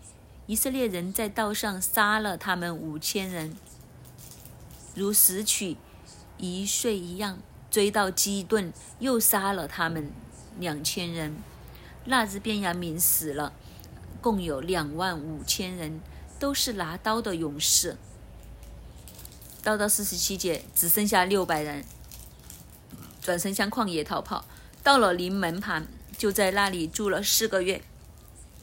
[0.47, 3.57] 以色列人在道上杀了他们五千人，
[4.95, 5.77] 如拾取。
[6.39, 7.39] 一岁一样，
[7.71, 10.11] 追到基顿，又杀了他们
[10.59, 11.37] 两千人。
[12.07, 13.53] 那日便雅悯死了，
[14.21, 16.01] 共有两万五千人，
[16.41, 17.97] 都是拿刀的勇士。
[19.63, 21.85] 到到四十七节，只剩下六百人，
[23.21, 24.45] 转身向旷野逃跑。
[24.83, 25.87] 到了临门盘，
[26.19, 27.81] 就在那里住了四个月。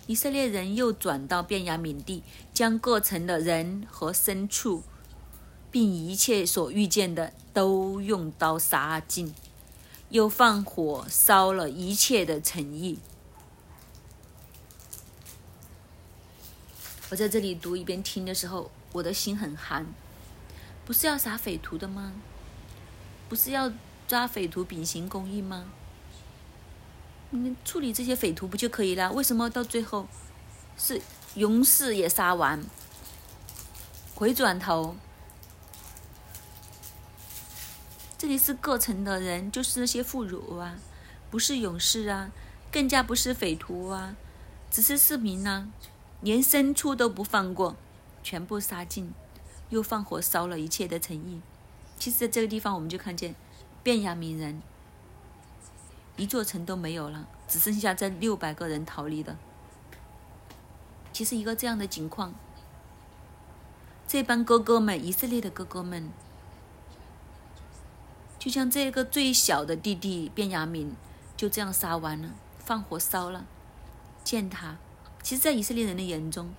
[0.09, 4.81] 以色列人又转到便雅悯地，将各城的人和牲畜。
[5.71, 9.35] 并一切所遇见的都用刀杀尽，
[10.09, 12.97] 又放火烧了一切的诚意。
[17.11, 19.85] 我在这里读一边听的时候，我的心很寒。
[20.87, 22.13] 不是要杀匪徒的吗？
[23.29, 23.71] 不是要
[24.07, 25.65] 抓匪徒秉行公义吗？
[27.31, 29.11] 你处理这些匪徒不就可以了？
[29.11, 30.07] 为什么到最后
[30.77, 30.99] 是
[31.35, 32.63] 勇士也杀完，
[34.15, 34.95] 回转头？
[38.17, 40.79] 这里是各城的人，就是那些妇孺啊，
[41.29, 42.31] 不是勇士啊，
[42.71, 44.15] 更加不是匪徒啊，
[44.71, 45.69] 只是市民啊，
[46.21, 47.75] 连牲畜都不放过，
[48.23, 49.13] 全部杀尽，
[49.69, 51.39] 又放火烧了一切的诚意。
[51.99, 53.35] 其实，在这个地方，我们就看见
[53.83, 54.61] 便雅悯人
[56.19, 59.37] 一座城都没有了，只剩下这六百个人逃离的。
[61.13, 62.33] 其实，一个这样的情况，
[64.05, 66.09] 这帮哥哥们，以色列的哥哥们。
[68.37, 70.93] 就像这个最小的弟弟卞雅敏，
[71.37, 73.45] 就这样杀完了，放火烧了，
[74.23, 74.77] 践踏。
[75.23, 76.49] 其实，在以色列人的眼中，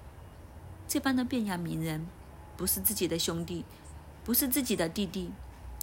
[0.88, 2.06] 这帮的便雅敏人
[2.56, 3.64] 不是自己的兄弟，
[4.24, 5.30] 不是自己的弟弟，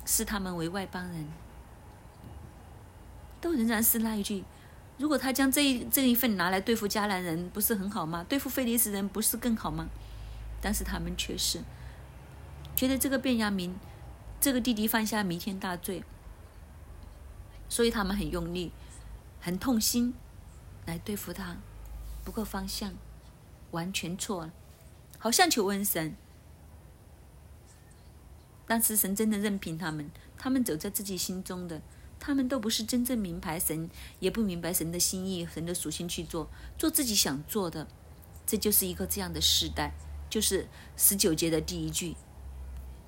[0.05, 1.28] 视他们为外邦人。
[3.39, 4.43] 都仍然是那一句：
[4.97, 8.25] 如果他将这一这一份拿来对付迦南人，不是很好吗？
[8.27, 9.88] 对付菲利斯人不是更好吗？
[10.61, 11.61] 但是他们却是
[12.75, 13.75] 觉得这个便雅明，
[14.41, 16.03] 这个弟弟犯下弥天大罪，
[17.69, 18.71] 所以他们很用力、
[19.39, 20.13] 很痛心
[20.85, 21.57] 来对付他。
[22.23, 22.93] 不够方向，
[23.71, 24.51] 完全错了，
[25.17, 26.13] 好像求问神，
[28.65, 31.81] 但是神真的任凭他们，他们走在自己心中的。
[32.20, 33.89] 他们都不是真正明白神，
[34.20, 37.88] 也不明白神的心意、神的属性去做，做自己想做的。
[38.45, 39.93] 这就是一个这样的时代，
[40.30, 42.15] 就是十九节的第一句，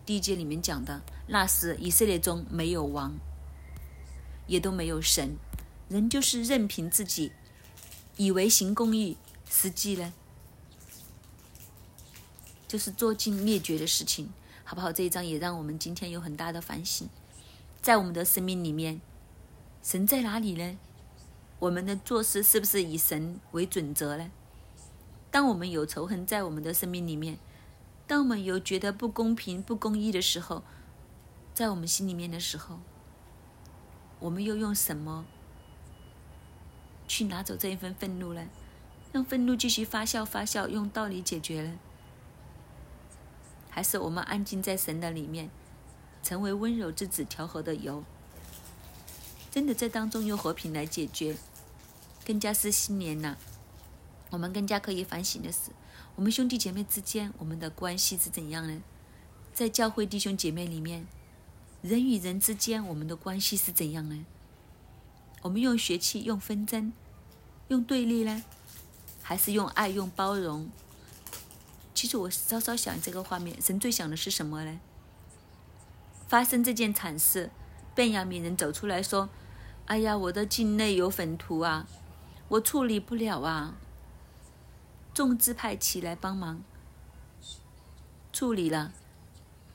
[0.05, 3.13] 第一节里面讲的，那时以色列中没有王，
[4.47, 5.37] 也都没有神，
[5.87, 7.31] 人就是任凭自己，
[8.17, 9.17] 以为行公义，
[9.49, 10.13] 实际呢，
[12.67, 14.29] 就是做尽灭绝的事情，
[14.65, 14.91] 好不好？
[14.91, 17.07] 这一章也让我们今天有很大的反省。
[17.81, 18.99] 在我们的生命里面，
[19.81, 20.77] 神在哪里呢？
[21.59, 24.29] 我们的做事是不是以神为准则呢？
[25.31, 27.37] 当我们有仇恨在我们的生命里面，
[28.05, 30.63] 当我们有觉得不公平、不公义的时候，
[31.53, 32.79] 在我们心里面的时候，
[34.19, 35.25] 我们又用什么
[37.07, 38.47] 去拿走这一份愤怒呢？
[39.11, 41.79] 让愤怒继续发酵、发酵，用道理解决呢？
[43.69, 45.49] 还是我们安静在神的里面？
[46.29, 48.03] 成为温柔之子调和的油，
[49.49, 51.35] 真的在当中用和平来解决，
[52.23, 53.35] 更加是新年呐。
[54.29, 55.71] 我们更加可以反省的是，
[56.15, 58.79] 我们兄弟姐妹之间，我们的关系是怎样呢？
[59.55, 61.07] 在教会弟兄姐妹里面，
[61.81, 64.23] 人与人之间，我们的关系是怎样呢？
[65.41, 66.93] 我们用血气、用纷争、
[67.69, 68.43] 用对立呢，
[69.23, 70.69] 还是用爱、用包容？
[71.95, 74.79] 其实我稍稍想这个画面，神最想的是什么呢？
[76.29, 77.49] 发生这件惨事，
[77.95, 79.29] 便雅悯人走出来说
[79.87, 81.87] ：“哎呀，我的境内有粉土啊，
[82.49, 83.75] 我处理不了啊。”
[85.11, 86.61] 众支派起来帮忙
[88.31, 88.93] 处理了。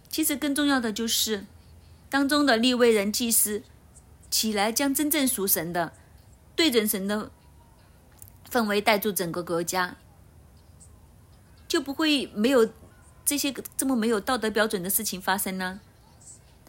[0.08, 1.44] 其实更重要的就是，
[2.08, 3.64] 当中的立位人祭司
[4.30, 5.92] 起来，将真正属神的、
[6.54, 7.32] 对准神的
[8.48, 9.96] 氛围带住整个国家，
[11.66, 12.70] 就不会没有
[13.24, 15.80] 这些这么没有道德标准的事情发生呢。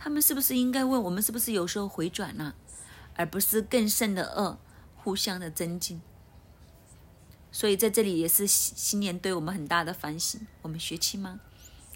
[0.05, 2.53] 他们是不是应该问我们，是不是有时候回转了，
[3.15, 4.59] 而不是更甚的恶，
[4.95, 5.99] 互相的增进？
[7.51, 10.45] 所以在这里也是新新年对我们很大的反省。
[10.61, 11.39] 我们学气吗？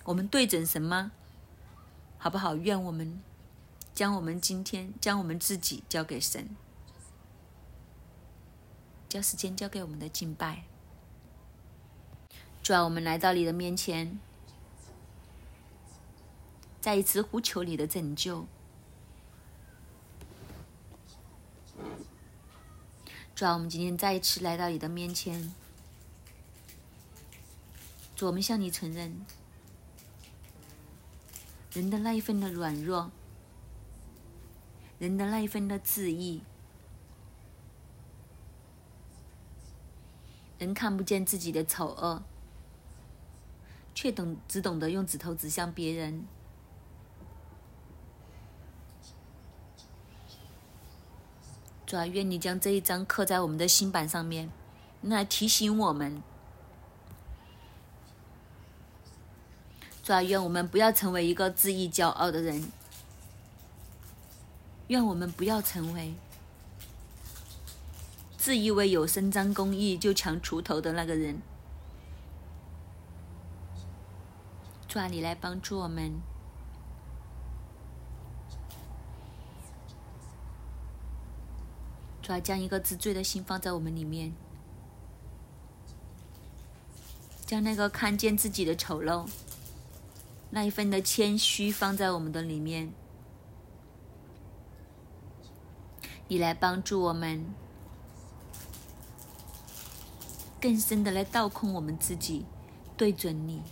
[0.05, 1.11] 我们对准神吗？
[2.17, 2.55] 好不好？
[2.55, 3.21] 愿我们
[3.93, 6.49] 将我们今天将我们自己交给神，
[9.07, 10.63] 将时间交给我们的敬拜。
[12.63, 14.19] 主啊，我们来到你的面前。
[16.81, 18.47] 再一次呼求你的拯救，
[23.35, 25.53] 主啊，我们今天再一次来到你的面前，
[28.15, 29.25] 主，我们向你承认
[31.73, 33.11] 人的那一份的软弱，
[34.99, 36.41] 人的那一份的自意，
[40.57, 42.23] 人看不见自己的丑恶，
[43.93, 46.25] 却懂只懂得用指头指向别人。
[51.89, 54.51] 主啊，愿你将这一章刻在我们的心板上面，
[55.01, 56.21] 来提醒我们。
[60.03, 62.71] 主啊，愿我们不要成为一个自意骄傲的人，
[64.89, 66.13] 愿我们不要成为
[68.37, 71.41] 自以为有伸张公义就抢锄头的那个人。
[74.87, 76.21] 主啊，你来帮助我们。
[82.29, 84.31] 主要将一个自罪的心放在我们里面，
[87.43, 89.27] 将那个看见自己的丑陋，
[90.51, 92.93] 那一份的谦虚放在我们的里面。
[96.27, 97.43] 你来帮助我们，
[100.61, 102.45] 更深的来倒空我们自己，
[102.95, 103.63] 对准你，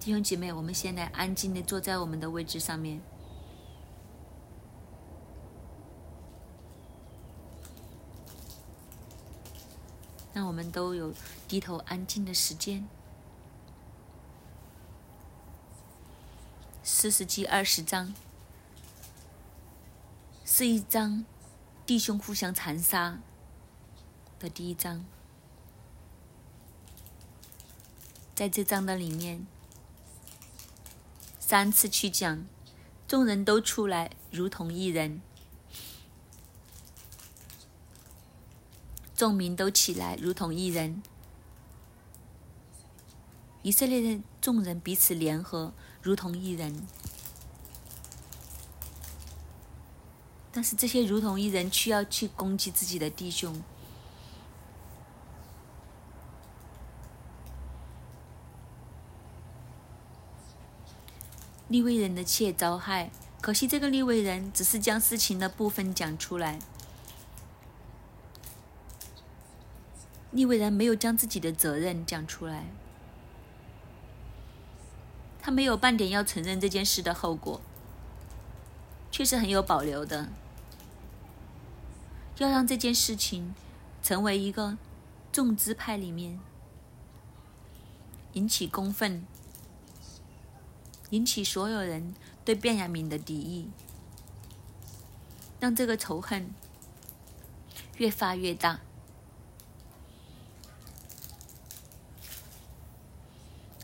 [0.00, 3.02] 弟兄姐妹，我们先来安静的坐在我们的位置上面。
[10.38, 11.12] 让我们都有
[11.48, 12.86] 低头安静的时间。
[16.84, 18.14] 四十记二十章，
[20.44, 21.24] 是一张
[21.84, 23.18] 弟兄互相残杀
[24.38, 25.04] 的第一章。
[28.36, 29.44] 在这章的里面，
[31.40, 32.46] 三次去讲，
[33.08, 35.20] 众人都出来，如同一人；
[39.18, 41.02] 众民都起来，如同一人。
[43.62, 46.86] 以色列的众人彼此联合，如同一人。
[50.52, 53.60] 但是这些如同一人，却要去攻击自己的弟兄。
[61.66, 63.10] 利未人的妾遭害，
[63.40, 66.60] 可惜这个利未人只是将事情的部分讲出来。
[70.30, 72.66] 利未然没有将自己的责任讲出来，
[75.40, 77.60] 他没有半点要承认这件事的后果，
[79.10, 80.28] 却是很有保留的，
[82.38, 83.54] 要让这件事情
[84.02, 84.76] 成为一个
[85.32, 86.38] 众支派里面
[88.34, 89.24] 引起公愤。
[91.10, 92.14] 引起所有人
[92.44, 93.70] 对卞雅明的敌意，
[95.58, 96.50] 让这个仇恨
[97.96, 98.80] 越发越大，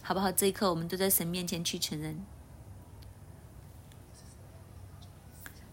[0.07, 0.31] 好不好？
[0.31, 2.23] 这一刻，我们都在神面前去承认，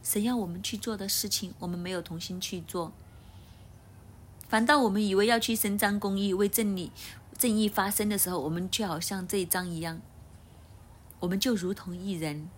[0.02, 2.94] 神要我们去做的事情，我们没有同心去做，
[4.48, 6.94] 反倒我们以为要去伸张公义、为正义、
[7.38, 10.00] 正义发声的时候，我们却好像这一章一样。
[11.20, 12.50] 我们就如同一人，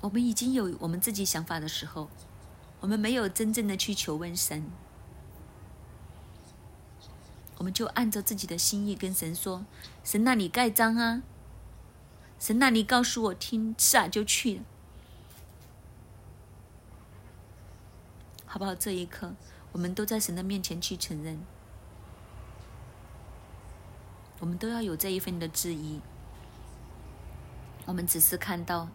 [0.00, 2.08] 我们已经有我们自己想法的时候，
[2.78, 4.70] 我们没有真正的去求问神，
[7.58, 9.66] 我们就按照自己的心意跟神说
[10.04, 11.22] ：“神，那你盖章啊！
[12.38, 14.62] 神，那你告诉我听，是啊，就去，
[18.46, 19.34] 好不好？”这一刻，
[19.72, 21.40] 我们都在神的面前去承认。
[24.38, 26.00] 我们都要有这一份的质疑。
[27.86, 28.88] 我们只是看到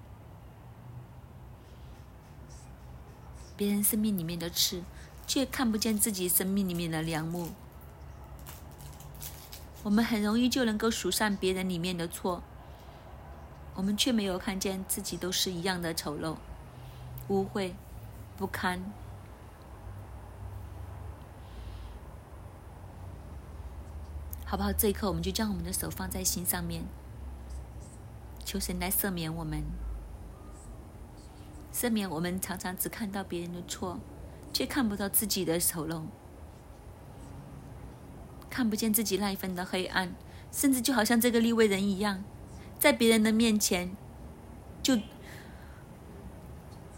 [3.58, 4.84] 别人生命里面的刺，
[5.28, 7.50] 却看不见自己生命里面的良木。
[9.84, 12.42] 我们很容易就能够数上别人里面的错，
[13.76, 16.38] 我们却没有看见自己都是一样的丑陋、
[17.28, 17.74] 污秽、
[18.38, 18.82] 不堪。
[24.46, 24.72] 好不好？
[24.72, 26.86] 这一刻，我们就将我们的手放在心上面，
[28.46, 29.64] 求神来赦免我们，
[31.74, 34.00] 赦免我们常常只看到别人的错，
[34.54, 36.04] 却看不到自己的丑陋，
[38.54, 40.14] 看不见自己那一份的黑暗，
[40.52, 42.24] 甚至就好像这个立位人一样，
[42.78, 43.98] 在别人的面前
[44.84, 44.96] 就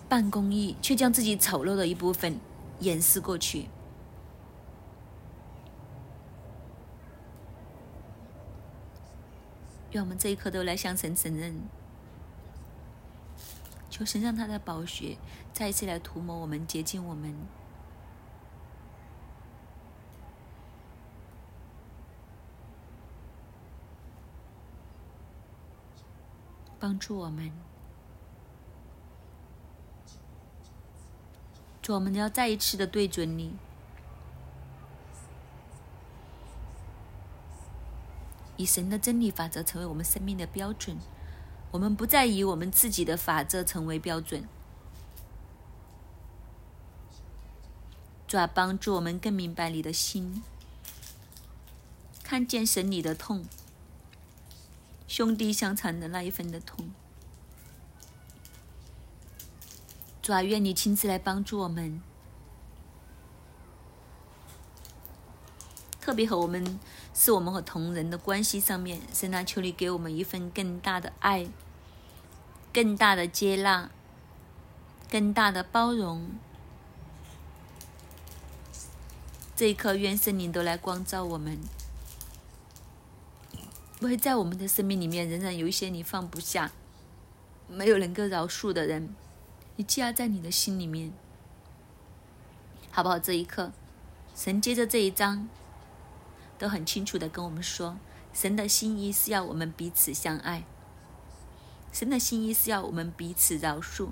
[0.10, 2.38] 办公益，却将自己丑陋的一部分
[2.82, 3.70] 掩饰过去。
[9.92, 11.56] 愿我们这一刻都来向神承认，
[13.90, 15.16] 求神让他的宝血
[15.54, 17.34] 再一次来涂抹我们、洁净我们，
[26.86, 27.52] 帮助我们。
[31.82, 33.56] 主，我们要再一次的对准你。
[38.56, 40.96] 以神的真理法则成为我们生命的标准，
[41.72, 44.48] 我们不再以我们自己的法则成为标准。
[48.28, 50.44] 主啊，帮助我们更明白你的心，
[52.22, 53.44] 看见神你的痛，
[55.08, 56.92] 兄弟相残的那一份的痛。
[60.22, 62.02] 主啊，愿你亲自来帮助我们，
[66.02, 66.80] 特别和我们。
[67.18, 71.48] 是我们和同人的关系上面，神啊，求你给我们一份更大的爱，
[72.74, 73.90] 更大的接纳，
[75.10, 76.32] 更大的包容。
[79.56, 81.58] 这一刻，愿圣灵都来光照我们。
[84.06, 86.72] 会在我们的生命里面，仍然有一些你放不下、
[87.68, 89.14] 没有能够饶恕的人，
[89.76, 91.12] 你积压在你的心里面，
[92.92, 93.20] 好不好？
[93.20, 93.72] 这一刻，
[94.36, 95.48] 神接着这一章。
[96.58, 97.98] 都很清楚的跟我们说，
[98.34, 100.64] 神的心意是要我们彼此相爱，
[101.92, 104.12] 神的心意是要我们彼此饶恕，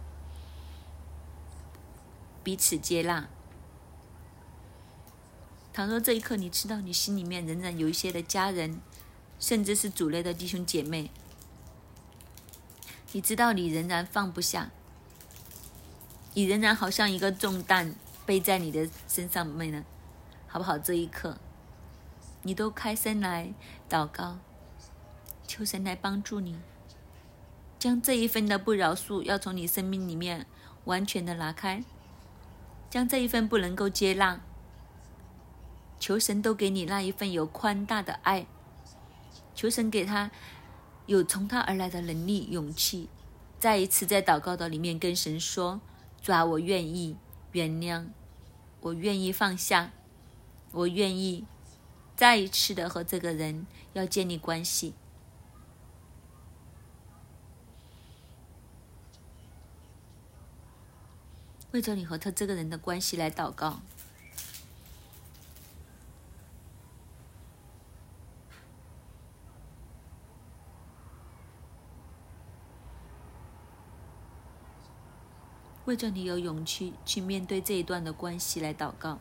[2.43, 3.29] 彼此接纳。
[5.71, 8.81] 倘若这一刻你知道你心里面仍然有一些的家人，
[9.43, 11.11] 甚至是主内的弟兄姐妹，
[13.11, 14.71] 你知道你仍然放不下，
[16.33, 17.93] 你仍然好像一个重担
[18.25, 19.83] 背在你的身上面呢，
[20.47, 20.77] 好不好？
[20.77, 21.37] 这一刻，
[22.43, 23.53] 你都开声来
[23.89, 24.37] 祷告，
[25.45, 26.57] 求神来帮助你，
[27.77, 30.45] 将这一份的不饶恕要从你生命里面
[30.85, 31.83] 完全的拿开，
[32.89, 34.39] 将这一份不能够接纳，
[35.99, 38.47] 求神都给你那一份有宽大的爱，
[39.53, 40.31] 求神给他。
[41.05, 43.09] 有从他而来的能力、勇气，
[43.59, 45.81] 再一次在祷告的里面跟神说
[46.23, 47.17] ：“主啊，我愿意
[47.51, 48.05] 原谅，
[48.79, 49.91] 我愿意放下，
[50.71, 51.45] 我愿意
[52.15, 54.93] 再一次的和这个人要建立关系，
[61.71, 63.81] 为着你和他这个人的关系来祷告。”
[75.85, 79.19] 为着你有勇气去面对这一段的关系来祷告，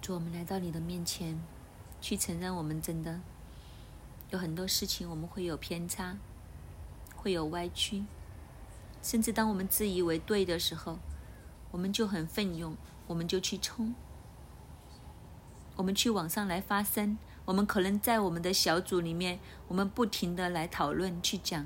[0.00, 1.40] 主，我们来到你的面前，
[2.00, 3.20] 去承认我们真的
[4.30, 6.16] 有很多事情，我们会有偏差，
[7.14, 8.04] 会有歪曲。
[9.06, 10.98] 甚至当我们自以为对的时候，
[11.70, 12.76] 我们就很奋勇，
[13.06, 13.94] 我们就去冲，
[15.76, 17.16] 我们去网上来发声。
[17.44, 19.38] 我们可能在我们的小组里面，
[19.68, 21.64] 我们不停的来讨论去讲。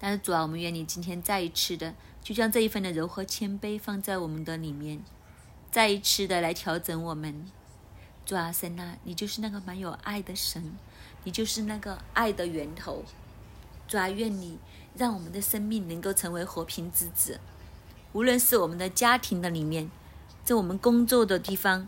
[0.00, 5.04] 但是主啊，我们愿你今天再一次的，就将这一份的柔和谦卑放在我们的里面，
[5.70, 7.46] 再一次的来调整我们。
[8.26, 10.74] 主啊，神啊，你就是那个蛮有爱的神，
[11.22, 13.04] 你就是那个爱的源头。
[13.88, 14.58] 主啊，愿你。
[14.96, 17.38] 让我们的生命能够成为和平之子，
[18.12, 19.88] 无论是我们的家庭的里面，
[20.42, 21.86] 在我们工作的地方，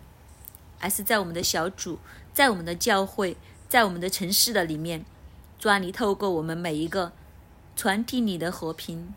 [0.78, 1.98] 还是在我们的小组，
[2.32, 3.36] 在我们的教会，
[3.68, 5.04] 在我们的城市的里面，
[5.58, 7.10] 抓你透过我们每一个，
[7.74, 9.12] 传递你的和平，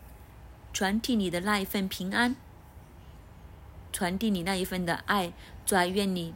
[0.72, 2.34] 传递你的那一份平安，
[3.92, 5.32] 传递你那一份的爱，
[5.64, 6.34] 抓愿你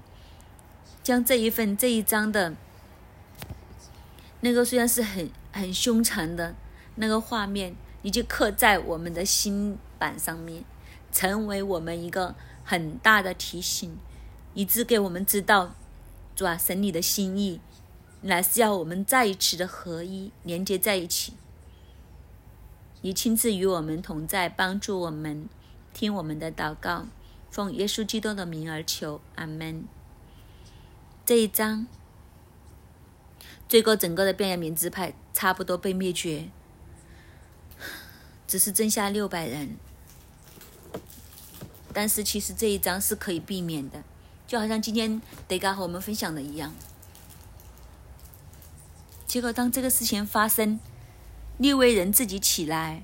[1.02, 2.54] 将这一份这一章的，
[4.42, 6.54] 那个虽然是很很凶残的。
[6.96, 10.64] 那个画面，你就刻在我们的心板上面，
[11.12, 12.34] 成为我们一个
[12.64, 13.96] 很大的提醒，
[14.54, 15.74] 以致给我们知道，
[16.34, 17.60] 主啊，神你的心意，
[18.22, 21.34] 乃是要我们再一次的合一，连接在一起。
[23.02, 25.48] 你亲自与我们同在，帮助我们，
[25.94, 27.06] 听我们的祷告，
[27.48, 29.84] 奉耶稣基督的名而求，阿门。
[31.24, 31.86] 这一章，
[33.68, 36.48] 最后整个的便雅悯支派差不多被灭绝。
[38.48, 39.76] 只是剩下六百人，
[41.92, 44.02] 但是其实这一章是可以避免的，
[44.46, 46.74] 就好像今天德嘎和我们分享的一样。
[49.26, 50.80] 结果当这个事情发生，
[51.58, 53.02] 六位人自己起来，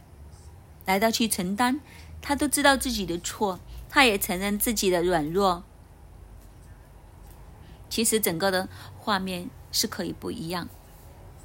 [0.86, 1.80] 来到去承担，
[2.22, 3.60] 他都知道自己的错，
[3.90, 5.62] 他也承认自己的软弱。
[7.90, 8.68] 其实整个的
[9.04, 10.66] 画面是可以不一样。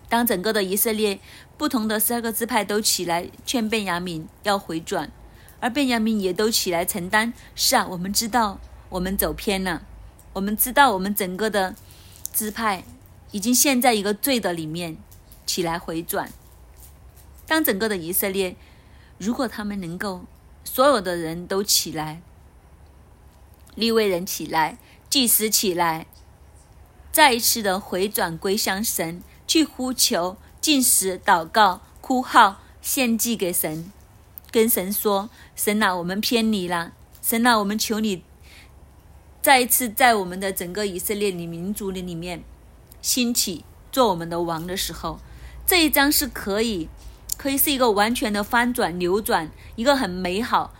[0.07, 1.19] 当整个的以色列
[1.57, 5.11] 不同的十二个支派都起来劝便雅悯要回转，
[5.59, 7.33] 而便雅悯也都起来承担。
[7.53, 9.85] 是啊，我们知道我们走偏了，
[10.31, 11.75] 我们知道我们整个的
[12.33, 12.85] 支派
[13.31, 14.97] 已经陷在一个罪的里面，
[15.45, 16.31] 起来回转。
[17.45, 18.55] 当整个的以色列，
[19.17, 20.21] 如果他们能够
[20.63, 22.21] 所有的人都起来，
[23.75, 24.77] 立位人起来，
[25.09, 26.07] 祭司起来，
[27.11, 29.21] 再一次的回转归向神。
[29.47, 33.91] 去呼求、进食、祷告、哭号、献祭给神，
[34.51, 36.93] 跟神说：“神啊，我们偏离了。
[37.19, 38.23] 神啊，我们求你
[39.41, 42.43] 再一次在我们的整个以色列里民族里里面
[43.01, 45.19] 兴起做我们的王的时候，
[45.65, 46.87] 这一章是可以，
[47.35, 50.75] 可以是一个完全的翻转、扭转，一个很美好，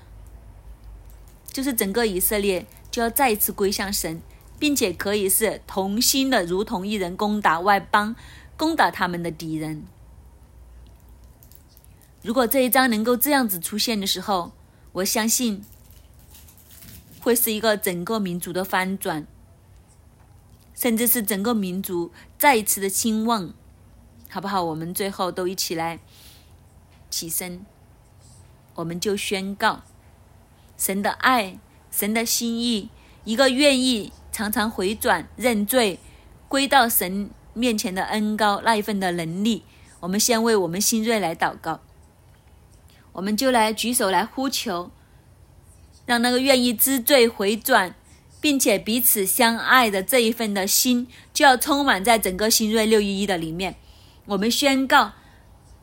[1.51, 4.21] 就是整个以色列就要再一次归向神，
[4.59, 8.15] 并且可以是同心的，如同一人攻打外邦。”
[8.59, 9.85] 攻打他们的敌人。
[12.21, 14.51] 如果这一章能够这样子出现的时候，
[14.91, 15.63] 我相信
[17.21, 19.25] 会是一个整个民族的翻转，
[20.75, 23.53] 甚至是整个民族再一次的兴旺，
[24.27, 24.61] 好不好？
[24.61, 26.01] 我们最后都一起来
[27.09, 27.65] 起身，
[28.75, 29.83] 我们就宣告
[30.77, 31.57] 神的爱、
[31.89, 32.89] 神的心意，
[33.23, 35.99] 一个愿意常常回转认罪、
[36.47, 37.29] 归到神。
[37.53, 39.63] 面前的恩高那一份的能力，
[39.99, 41.81] 我们先为我们新锐来祷告。
[43.11, 44.91] 我们就来举手来呼求，
[46.05, 47.93] 让那个愿意知罪回转，
[48.39, 53.75] 并且彼此相爱的这一份的心，就要充满在整个新锐六一一的里面。
[54.27, 55.13] 我们宣告，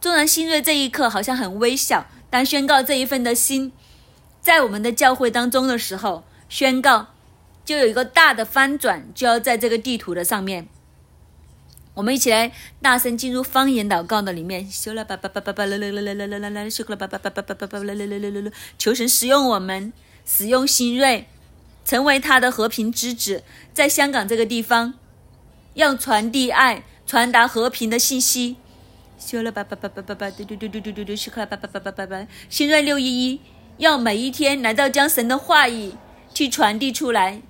[0.00, 3.72] 纵然新锐这一刻好像很微小，但宣告这一份的心，
[4.40, 7.08] 在我们的教会当中的时候，宣告
[7.66, 10.68] 就有一个大的翻转，就要在这个地图的上面。
[11.94, 19.92] 我们一起来大声进入方言祷告的里面，修了吧吧吧吧吧啦啦啦啦啦啦啦啦，修了吧吧吧吧吧吧吧啦啦啦啦啦啦，求神使用我们，
[20.24, 21.26] 使用新锐，
[21.84, 23.42] 成为他的和平之子，
[23.74, 24.94] 在香港这个地方，
[25.74, 28.56] 要传递爱，传达和平的信息。
[29.18, 33.40] 修了吧吧吧吧吧吧，嘟嘟嘟嘟嘟嘟嘟，修了吧吧吧吧吧吧，新锐六一一，
[33.78, 35.94] 要每一天来到将神的话语
[36.34, 37.40] 去传递出来，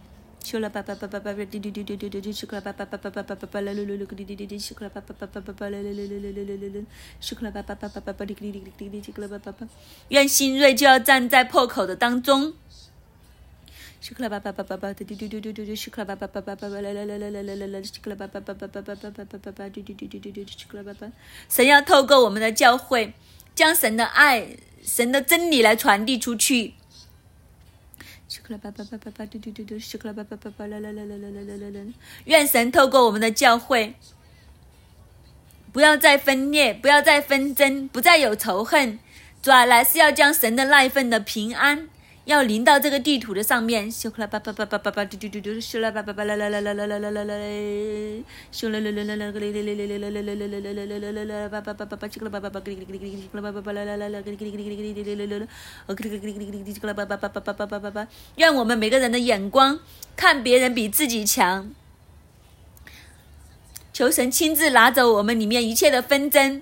[0.46, 6.86] 修了吧吧吧吧吧，滴滴滴滴滴滴滴，修了吧吧吧吧吧吧吧吧，啦啦啦啦，滴滴滴滴，修了吧吧吧吧吧吧，啦啦啦啦啦啦啦啦，
[7.20, 9.66] 修了吧吧吧吧吧吧，滴滴滴滴滴滴，修了吧吧吧。
[10.10, 12.54] 愿新锐就要站在破口的当中。
[14.00, 21.10] 修了吧吧吧吧吧，滴滴滴滴滴滴，修了吧吧吧吧吧，啦啦啦啦啦啦啦啦，修了吧吧吧吧吧吧吧吧吧吧，滴滴滴滴滴滴，修了吧吧。
[21.48, 23.12] 神要透过我们的教会，
[23.56, 24.46] 将神的爱、
[24.84, 26.74] 神的真理来传递出去。
[32.24, 33.94] 愿神透过我们的教会，
[35.72, 38.98] 不要再分裂，不要再纷争，不再有仇恨，
[39.40, 41.88] 主啊，来是要将神的那一份的平安。
[42.26, 47.34] 要临到这个地图的上面，修啦吧吧吧吧吧吧，嘟嘟嘟嘟，修啦吧吧吧啦啦啦啦啦啦啦啦啦，
[48.50, 55.46] 修啦啦啦啦啦个哩哩哩哩哩哩哩哩哩哩哩哩哩哩哩，吧吧吧吧吧，修啦吧吧吧，个哩哩哩哩哩，修啦吧吧吧啦啦啦啦，个哩哩哩哩哩哩哩哩哩哩，
[55.86, 59.78] 哦个哩哩哩哩哩哩，修啦吧吧吧吧吧吧吧吧吧，愿我们每个人的眼光
[60.16, 61.70] 看别人比自己强，
[63.92, 66.60] 求神亲自拿走我们里面一切的纷争。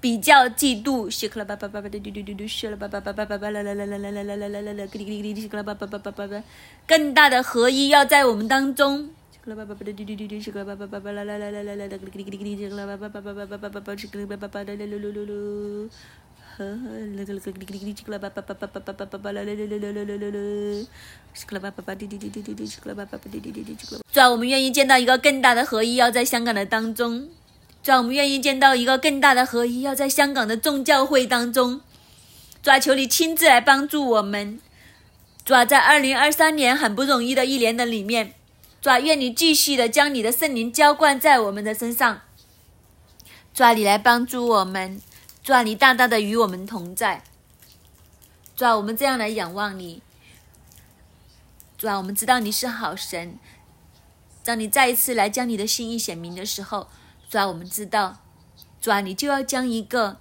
[0.00, 6.42] 比较嫉妒，西克拉巴巴巴巴的嘟嘟嘟嘟，西克拉巴巴巴巴巴巴啦啦啦啦啦啦啦啦啦啦啦，哩哩哩哩，西克拉，
[6.86, 9.10] 更大的合一要在我们当中。
[9.32, 15.88] 西克拉巴巴巴的嘟嘟嘟嘟，西克拉巴巴巴巴啦啦啦啦啦啦啦，哩哩哩哩，西克拉巴巴巴巴巴巴巴巴巴，西克拉巴巴巴的噜噜噜噜，
[16.56, 20.86] 呵呵，哩哩哩哩哩，西克拉巴巴巴巴巴巴巴巴巴啦啦啦啦啦啦啦啦，
[21.34, 24.02] 西克拉巴巴巴滴滴滴滴滴滴，西克拉巴巴巴滴滴滴滴，西克拉。
[24.12, 27.28] 主要我们愿意见到一个更大的合一，要在香港的当中。
[27.88, 31.80] 主，我们愿意见到一个更大的合一，要在香港的众教会当中。
[32.62, 34.60] 主，求你亲自来帮助我们。
[35.42, 38.34] 主，在二零二三年很不容易的一年的里面，
[38.82, 42.20] 主，愿你继续的将你的圣灵浇灌在我们的身上。
[43.54, 45.00] 主，你来帮助我们。
[45.42, 47.24] 主，你大大的与我们同在。
[48.54, 50.02] 主，我们这样来仰望你。
[51.78, 53.38] 主，我们知道你是好神。
[54.44, 56.88] 当你再一次来将你的心意显明的时候。
[57.28, 58.16] 主啊，我们知道，
[58.80, 60.16] 主啊，你就要将一个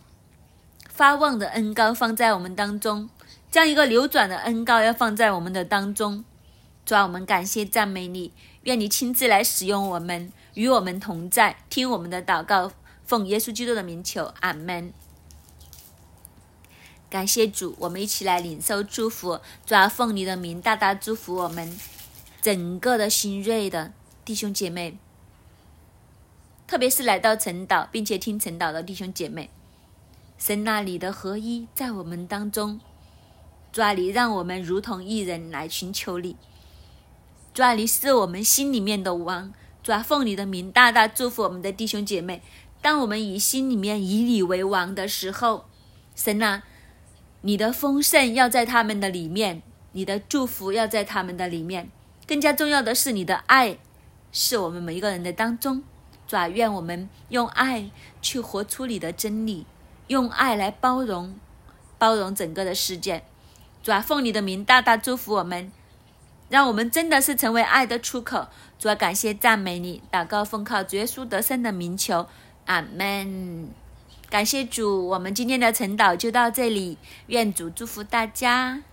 [0.89, 3.09] 发旺的恩膏放在我们当中，
[3.49, 6.25] 将一个流转的恩膏要放在我们的当中。
[6.85, 8.33] 主啊，我们感谢赞美你，
[8.63, 12.73] 愿你亲自来使用我们，与我们同在，听我们的祷告，
[13.05, 14.91] 奉耶稣基督的名求，阿门。
[17.09, 19.39] 感谢主，我们一起来领受祝福。
[19.65, 21.79] 主啊，奉你的名大大祝福我们
[22.41, 23.93] 整个的新锐的
[24.25, 24.97] 弟兄姐妹。
[26.67, 29.49] 特别是来到陈岛，并且听陈岛的弟兄姐妹，
[30.37, 32.81] 神那里的合一在我们当中，
[33.71, 36.35] 抓你让我们如同一人来寻求你，
[37.53, 42.41] 抓你是我们心里面的王，抓奉你的名大大祝福我们的弟兄姐妹。
[42.81, 45.65] 当我们以心里面以你为王的时候，
[46.15, 46.63] 神啊，
[47.41, 49.63] 你的丰盛要在他们的里面，
[49.93, 51.89] 你的祝福要在他们的里面，
[52.27, 53.77] 更加重要的是你的爱
[54.33, 55.81] 是我们每一个人的当中。
[56.27, 57.89] 主，愿我们用爱
[58.21, 59.65] 去活出你的真理，
[60.07, 61.39] 用爱来包容，
[61.97, 63.23] 包容整个的世界。
[63.81, 65.71] 主，奉你的名大大祝福我们，
[66.49, 68.47] 让我们真的是成为爱的出口。
[68.77, 72.27] 主啊，感谢赞美你，祷告奉靠主耶稣得胜的名求，
[72.65, 73.69] 阿门。
[74.29, 76.97] 感谢主，我们今天的晨祷就到这里，
[77.27, 78.83] 愿主祝福大家。